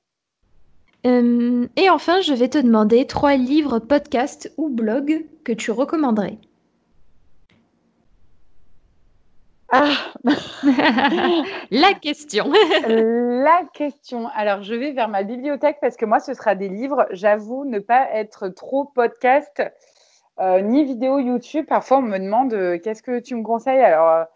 [1.07, 6.37] Euh, et enfin, je vais te demander trois livres, podcasts ou blogs que tu recommanderais.
[9.71, 9.89] Ah
[11.71, 12.51] La question
[12.87, 14.27] La question.
[14.35, 17.07] Alors, je vais vers ma bibliothèque parce que moi, ce sera des livres.
[17.09, 19.63] J'avoue ne pas être trop podcast
[20.39, 21.65] euh, ni vidéo YouTube.
[21.67, 23.81] Parfois, on me demande euh, qu'est-ce que tu me conseilles?
[23.81, 24.27] Alors,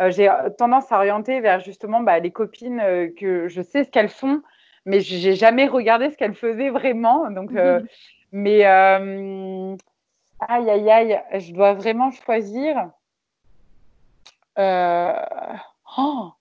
[0.00, 3.84] euh, j'ai euh, tendance à orienter vers justement bah, les copines euh, que je sais
[3.84, 4.42] ce qu'elles font,
[4.86, 7.30] mais j'ai jamais regardé ce qu'elles faisaient vraiment.
[7.30, 7.50] Donc,
[8.32, 9.76] mais aïe
[10.48, 12.90] aïe aïe, je dois vraiment choisir.
[15.98, 16.32] Oh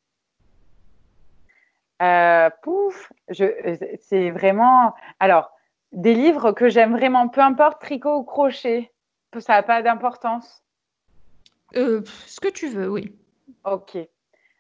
[2.61, 4.93] pouf, c'est vraiment.
[5.19, 5.51] Alors,
[5.91, 8.91] des livres que j'aime vraiment, peu importe tricot ou crochet,
[9.39, 10.63] ça n'a pas d'importance.
[11.73, 13.13] ce que tu veux, oui.
[13.71, 13.97] Ok.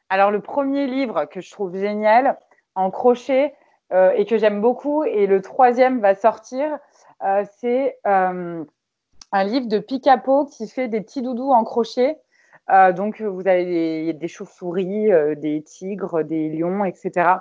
[0.09, 2.37] Alors, le premier livre que je trouve génial
[2.75, 3.55] en crochet
[3.91, 6.77] euh, et que j'aime beaucoup, et le troisième va sortir,
[7.23, 8.63] euh, c'est euh,
[9.31, 12.19] un livre de Picapo qui fait des petits doudous en crochet.
[12.95, 17.31] donc, vous avez des, des chauves-souris, des tigres, des lions, etc.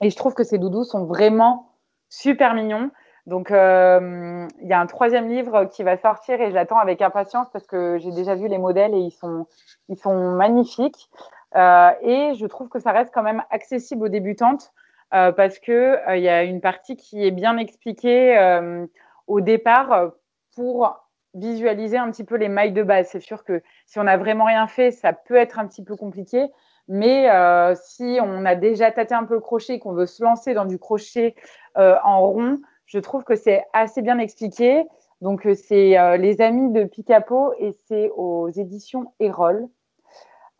[0.00, 1.76] Et je trouve que ces doudous sont vraiment
[2.08, 2.90] super mignons.
[3.28, 7.66] Donc, il y a un troisième livre qui va sortir et j'attends avec impatience parce
[7.66, 9.46] que j'ai déjà vu les modèles et ils sont,
[9.88, 11.10] ils sont magnifiques.
[11.56, 14.72] Euh, et je trouve que ça reste quand même accessible aux débutantes
[15.14, 18.60] euh, parce qu'il euh, il y a une partie qui est bien expliquée
[19.26, 20.12] au départ
[20.54, 21.04] pour
[21.34, 23.08] visualiser un petit peu les mailles de base.
[23.10, 25.96] C'est sûr que si on n'a vraiment rien fait, ça peut être un petit peu
[25.96, 26.46] compliqué.
[26.90, 27.28] Mais
[27.76, 30.64] si on a déjà tâté un peu le crochet et qu'on veut se lancer dans
[30.64, 31.34] du crochet
[31.74, 32.58] en rond,
[32.88, 34.84] je trouve que c'est assez bien expliqué.
[35.20, 39.68] Donc, c'est Les Amis de Picapo et c'est aux éditions Erol.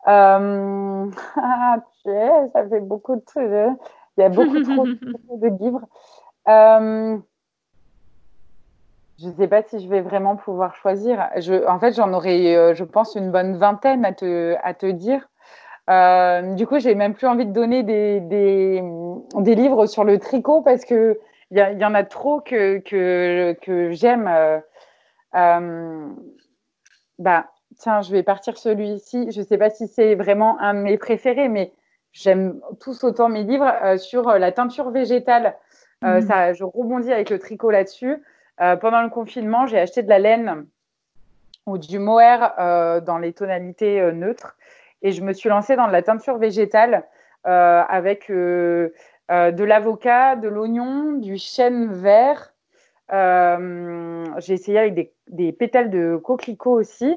[0.07, 1.05] Euh,
[2.05, 3.51] ça fait beaucoup de trucs.
[3.51, 3.77] Hein.
[4.17, 4.85] Il y a beaucoup trop
[5.37, 5.85] de livres.
[6.47, 7.17] Euh,
[9.19, 11.29] je ne sais pas si je vais vraiment pouvoir choisir.
[11.37, 14.85] Je, en fait, j'en aurais, euh, je pense, une bonne vingtaine à te, à te
[14.85, 15.29] dire.
[15.89, 18.83] Euh, du coup, j'ai même plus envie de donner des, des,
[19.35, 21.19] des, livres sur le tricot parce que
[21.51, 24.27] il y, y, en a trop que, que, que j'aime.
[24.27, 24.59] Euh,
[25.35, 26.07] euh,
[27.17, 27.47] bah,
[27.77, 29.31] tiens, je vais partir celui-ci.
[29.31, 31.71] Je ne sais pas si c'est vraiment un de mes préférés, mais
[32.11, 35.55] j'aime tous autant mes livres euh, sur la teinture végétale.
[36.01, 36.21] Mmh.
[36.21, 38.23] ça, je rebondis avec le tricot là-dessus.
[38.57, 40.65] pendant le confinement, j'ai acheté de la laine
[41.65, 42.53] ou du mohair
[43.05, 44.55] dans les tonalités neutres
[45.01, 47.03] et je me suis lancée dans de la teinture végétale
[47.47, 48.93] euh, avec euh,
[49.29, 52.53] de l'avocat, de l'oignon, du chêne vert.
[53.09, 57.15] J'ai essayé avec des, des, pétales de coquelicot aussi.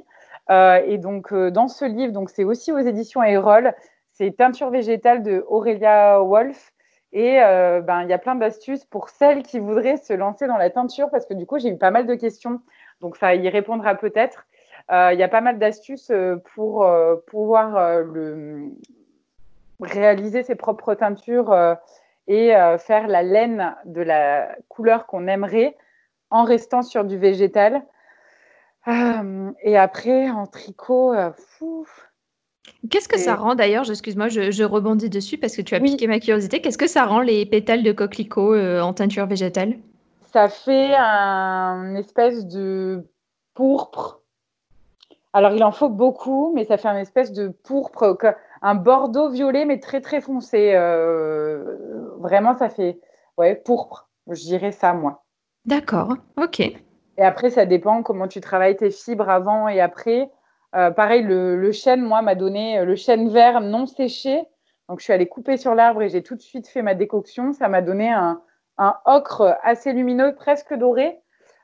[0.51, 3.75] et donc, dans ce livre, donc c'est aussi aux éditions Erol,
[4.13, 6.73] c'est Teinture végétale de Aurélia Wolf.
[7.15, 10.71] Et ben, il y a plein d'astuces pour celles qui voudraient se lancer dans la
[10.71, 12.61] teinture, parce que du coup, j'ai eu pas mal de questions.
[13.01, 14.47] Donc, ça y répondra peut-être.
[14.91, 18.71] Euh, il y a pas mal d'astuces euh, pour euh, pouvoir le,
[19.81, 21.55] réaliser ses propres teintures
[22.29, 25.77] et faire la laine de la couleur qu'on aimerait
[26.31, 27.83] en restant sur du végétal.
[28.87, 31.15] et après, en tricot,
[32.91, 33.91] Qu'est-ce que ça rend d'ailleurs?
[33.91, 36.61] Excuse-moi, je, rebondis dessus parce que tu as piqué ma curiosité.
[36.61, 39.75] Qu'est-ce que ça rend les pétales de coquelicot en teinture végétale?
[40.33, 43.05] Ça fait un espèce de
[43.55, 44.23] pourpre
[45.35, 48.19] alors, il en faut beaucoup, mais ça fait un espèce de pourpre,
[48.61, 50.73] un bordeaux violet, mais très, très foncé.
[50.75, 52.99] Euh, vraiment, ça fait
[53.37, 54.09] ouais, pourpre.
[54.29, 55.25] Je dirais ça, moi.
[55.65, 56.61] D'accord, ok.
[56.61, 60.31] Et après, ça dépend comment tu travailles tes fibres avant et après.
[60.75, 64.43] Euh, pareil, le, chêne, moi, m'a donné euh, le chêne vert non séché.
[64.89, 67.53] Donc, je suis allée couper sur l'arbre et j'ai tout de suite fait ma décoction.
[67.53, 68.41] Ça m'a donné un,
[68.79, 71.21] un ocre assez lumineux, presque doré.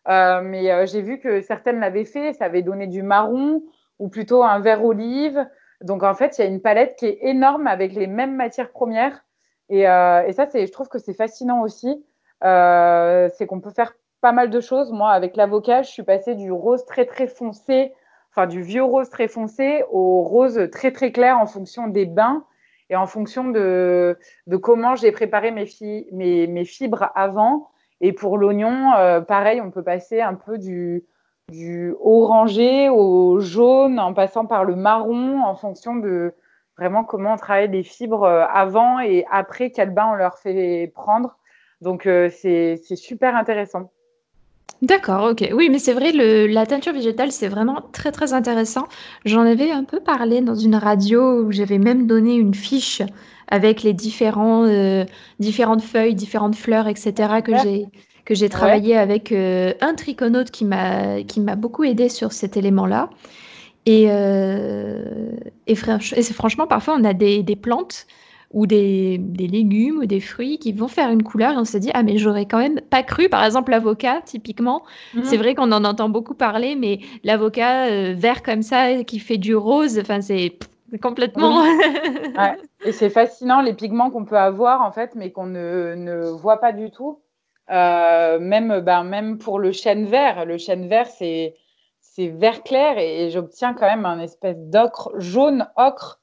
[0.08, 3.62] Euh, mais euh, j'ai vu que certaines l'avaient fait, ça avait donné du marron
[3.98, 5.46] ou plutôt un vert olive.
[5.82, 8.70] Donc en fait, il y a une palette qui est énorme avec les mêmes matières
[8.70, 9.24] premières.
[9.68, 12.04] Et, euh, et ça, je trouve que c'est fascinant aussi.
[12.42, 14.92] c'est qu'on peut faire pas mal de choses.
[14.92, 17.92] Moi, avec l'avocat, je suis passée du rose très très foncé,
[18.30, 22.44] enfin du vieux rose très foncé au rose très très clair en fonction des bains
[22.90, 24.18] et en fonction de,
[24.62, 27.68] comment j'ai préparé mes, fibres avant.
[28.00, 31.04] Et pour l'oignon, euh, pareil, on peut passer un peu du
[32.00, 36.34] orangé au jaune en passant par le marron en fonction de
[36.78, 40.90] vraiment comment on travaille les fibres euh, avant et après quel bain on leur fait
[40.94, 41.36] prendre.
[41.80, 43.90] Donc euh, c'est super intéressant.
[44.80, 45.48] D'accord, ok.
[45.54, 48.84] Oui, mais c'est vrai, le, la teinture végétale, c'est vraiment très très intéressant.
[49.24, 53.02] J'en avais un peu parlé dans une radio où j'avais même donné une fiche
[53.48, 55.04] avec les différents, euh,
[55.40, 57.40] différentes feuilles, différentes fleurs, etc.
[57.44, 57.86] que j'ai
[58.24, 62.56] que j'ai travaillé avec euh, un triconaute qui m'a qui m'a beaucoup aidé sur cet
[62.56, 63.08] élément-là.
[63.86, 65.30] Et, euh,
[65.66, 68.06] et, franchement, parfois, on a des, des plantes
[68.50, 71.76] ou des, des, légumes ou des fruits qui vont faire une couleur et on se
[71.76, 75.24] dit ah mais j'aurais quand même pas cru par exemple l'avocat typiquement mhm.
[75.24, 79.54] c'est vrai qu'on en entend beaucoup parler mais l'avocat vert comme ça qui fait du
[79.54, 80.56] rose enfin c'est
[81.02, 81.64] Complètement.
[82.84, 86.58] Et c'est fascinant les pigments qu'on peut avoir en fait, mais qu'on ne, ne, voit
[86.58, 87.20] pas du tout.
[87.70, 91.54] Euh, même, ben, même pour le chêne vert, le chêne vert c'est
[92.18, 96.20] c'est vert clair et, j'obtiens quand même un espèce d'ocre jaune ocre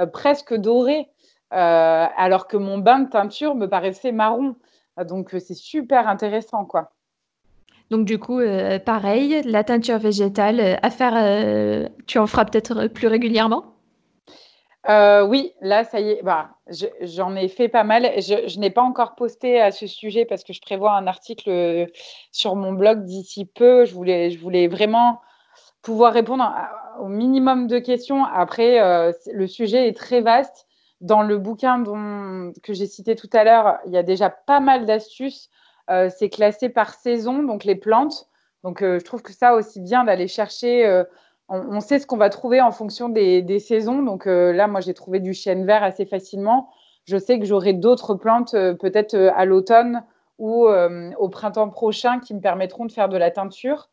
[0.00, 1.08] euh, presque doré,
[1.52, 4.56] euh, alors que mon bain de teinture me paraissait marron.
[5.06, 6.90] Donc c'est super intéressant quoi.
[7.90, 8.40] Donc du coup,
[8.84, 13.76] pareil, la teinture végétale à faire, tu en feras peut-être plus régulièrement?
[14.88, 16.22] Euh, oui, là, ça y est.
[16.22, 16.50] Bah,
[17.00, 18.04] j'en ai fait pas mal.
[18.18, 21.86] Je, n'ai pas encore posté à ce sujet parce que je prévois un article euh,
[22.30, 23.84] sur mon blog d'ici peu.
[23.84, 25.20] Je voulais, je voulais vraiment
[25.86, 26.52] pouvoir répondre
[27.00, 28.24] au minimum de questions.
[28.24, 30.66] Après, euh, le sujet est très vaste.
[31.00, 31.82] Dans le bouquin
[32.62, 35.50] que j'ai cité tout à l'heure, il y a déjà pas mal d'astuces.
[35.88, 38.28] c'est classé par saison, donc les plantes.
[38.64, 41.04] Donc, je trouve que ça aussi bien d'aller chercher
[41.48, 44.02] on, sait ce qu'on va trouver en fonction des, saisons.
[44.02, 46.70] Donc euh, là, moi, j'ai trouvé du chêne vert assez facilement.
[47.04, 50.02] Je sais que j'aurai d'autres plantes euh, peut-être euh, à l'automne
[50.38, 53.88] ou au printemps prochain qui me permettront de faire de la teinture.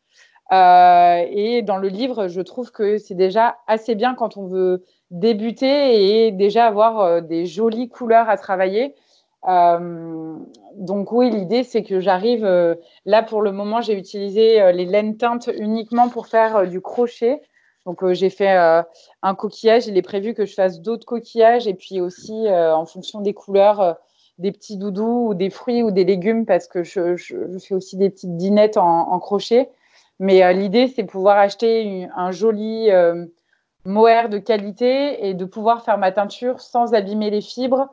[0.51, 6.27] Et dans le livre, je trouve que c'est déjà assez bien quand on veut débuter
[6.27, 8.95] et déjà avoir des jolies couleurs à travailler.
[9.47, 12.45] donc oui, l'idée c'est que j'arrive.
[13.05, 17.41] là pour le moment, j'ai utilisé les laines teintes uniquement pour faire du crochet.
[17.85, 18.81] Donc, euh, j'ai fait euh,
[19.21, 19.87] un coquillage.
[19.87, 23.33] Il est prévu que je fasse d'autres coquillages et puis aussi, euh, en fonction des
[23.33, 23.97] couleurs,
[24.37, 27.15] des petits doudous ou des fruits ou des légumes parce que je,
[27.59, 29.69] fais aussi des petites dinettes en, crochet.
[30.19, 32.89] Mais l'idée, c'est pouvoir acheter un joli
[33.85, 37.89] mohair de qualité et de pouvoir faire ma teinture sans abîmer les fibres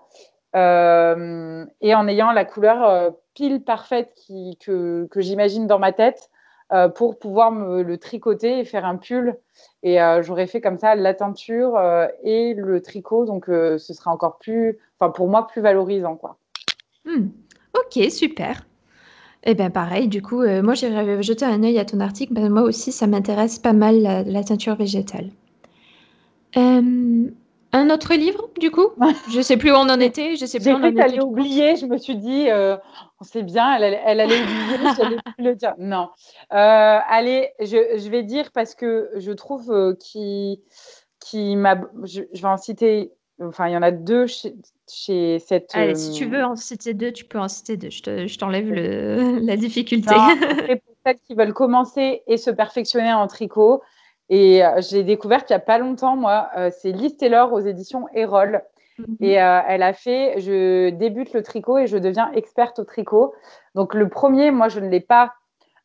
[0.57, 4.13] euh, et en ayant la couleur euh, pile parfaite
[4.61, 6.31] que, j'imagine dans ma tête
[6.73, 9.37] euh, pour pouvoir le tricoter et faire un pull.
[9.83, 11.79] Et j'aurais fait comme ça la teinture
[12.23, 16.19] et le tricot, donc ce sera encore plus, enfin pour moi, plus valorisant.
[17.05, 17.29] Hmm.
[17.75, 18.63] Ok, super.
[19.45, 22.35] Eh bien pareil, du coup, moi j'irai jeter un œil à ton article.
[22.35, 25.31] Ben, moi aussi, ça m'intéresse pas mal la, teinture végétale.
[27.73, 28.89] Un autre livre, du coup?
[29.33, 30.35] Je sais plus où on en était.
[30.35, 31.77] Je sais plus J'ai cru qu'elle oublier.
[31.77, 32.77] Je me suis dit, euh,
[33.21, 34.77] on sait bien, elle, elle, allait oublier.
[34.99, 35.75] je plus le dire.
[35.79, 36.09] Non.
[36.53, 40.61] Euh, allez, je, je, vais dire parce que je trouve euh, qui,
[41.21, 41.81] qui m'a.
[42.03, 43.13] Je, vais en citer.
[43.41, 44.55] Enfin, il y en a deux chez,
[44.89, 45.71] chez cette.
[45.75, 47.91] Allez, si tu veux en citer deux, tu peux en citer deux.
[47.91, 50.15] Je t'enlève le la difficulté.
[50.85, 53.83] pour celles qui veulent commencer et se perfectionner en tricot,
[54.31, 56.49] et euh, je l'ai découverte il n'y a pas longtemps, moi.
[56.57, 58.63] Euh, c'est Liz Taylor aux éditions Erol.
[58.99, 59.17] Mhm.
[59.21, 63.35] Et euh, elle a fait Je débute le tricot et je deviens experte au tricot.
[63.75, 65.35] Donc, le premier, moi, je ne l'ai pas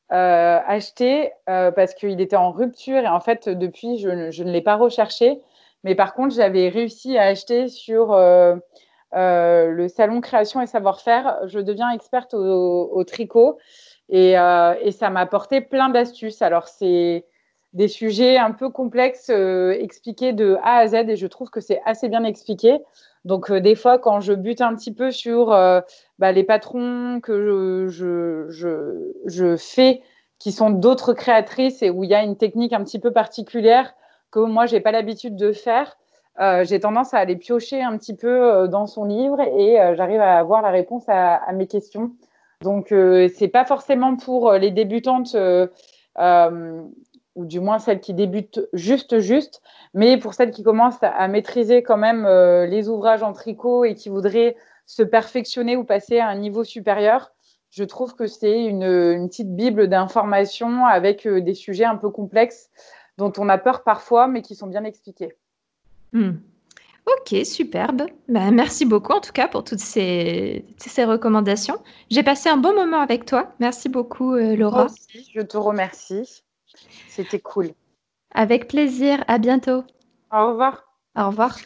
[0.10, 3.00] acheté parce qu'il était en rupture.
[3.00, 4.10] Et en fait, depuis, je,
[4.44, 5.42] ne l'ai pas recherché.
[5.86, 8.14] Mais par contre, j'avais réussi à acheter sur
[9.14, 11.40] le salon création et savoir-faire.
[11.46, 13.58] Je deviens experte au, tricot.
[14.10, 16.42] Et, et ça m'a apporté plein d'astuces.
[16.42, 17.26] Alors, c'est
[17.76, 21.60] des sujets un peu complexes euh, expliqués de A à Z et je trouve que
[21.60, 22.80] c'est assez bien expliqué.
[23.26, 25.82] Donc euh, des fois, quand je bute un petit peu sur euh,
[26.18, 30.02] bah, les patrons que je, fais,
[30.40, 33.94] qui sont d'autres créatrices et où il y a une technique un petit peu particulière
[34.36, 35.98] que moi, j'ai pas l'habitude de faire,
[36.64, 40.62] j'ai tendance à aller piocher un petit peu dans son livre et j'arrive à avoir
[40.62, 42.12] la réponse à, mes questions.
[42.62, 45.36] Donc, c'est pas forcément pour les débutantes
[47.36, 49.62] ou du moins celles qui débutent juste juste,
[49.94, 53.94] mais pour celles qui commencent à, maîtriser quand même euh, les ouvrages en tricot et
[53.94, 54.56] qui voudraient
[54.86, 57.32] se perfectionner ou passer à un niveau supérieur,
[57.72, 62.70] je trouve que c'est une, petite bible d'informations avec euh, des sujets un peu complexes
[63.18, 65.34] dont on a peur parfois, mais qui sont bien expliqués.
[66.14, 66.34] Hmm.
[67.06, 68.04] Ok, superbe.
[68.28, 71.78] Ben, merci beaucoup en tout cas pour toutes ces, ces recommandations.
[72.10, 73.54] J'ai passé un bon moment avec toi.
[73.60, 74.86] Merci beaucoup, euh, Laura.
[74.86, 76.44] aussi, je te remercie.
[77.08, 77.70] C'était cool.
[78.34, 79.24] Avec plaisir.
[79.28, 79.84] À bientôt.
[80.32, 80.84] Au revoir.
[81.16, 81.58] Au revoir.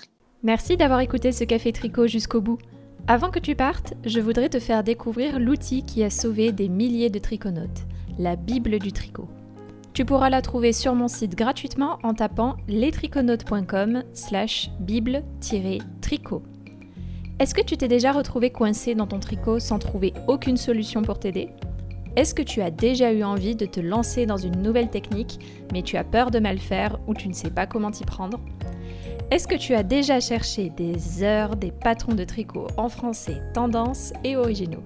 [0.44, 2.60] Merci d'avoir écouté ce café tricot jusqu'au bout.
[3.08, 7.10] Avant que tu partes, je voudrais te faire découvrir l'outil qui a sauvé des milliers
[7.10, 7.86] de triconautes,
[8.20, 9.28] la Bible du tricot.
[10.00, 16.42] Tu pourras la trouver sur mon site gratuitement en tapant lestriconautes.com slash bible-tricot.
[17.38, 21.20] Est-ce que tu t'es déjà retrouvé coincé dans ton tricot sans trouver aucune solution pour
[21.20, 21.50] t'aider?
[22.16, 25.38] Est-ce que tu as déjà eu envie de te lancer dans une nouvelle technique,
[25.74, 28.40] mais tu as peur de mal faire ou tu ne sais pas comment t'y prendre?
[29.32, 34.14] Est-ce que tu as déjà cherché des heures des patrons de tricot en français, tendance
[34.24, 34.86] et originaux?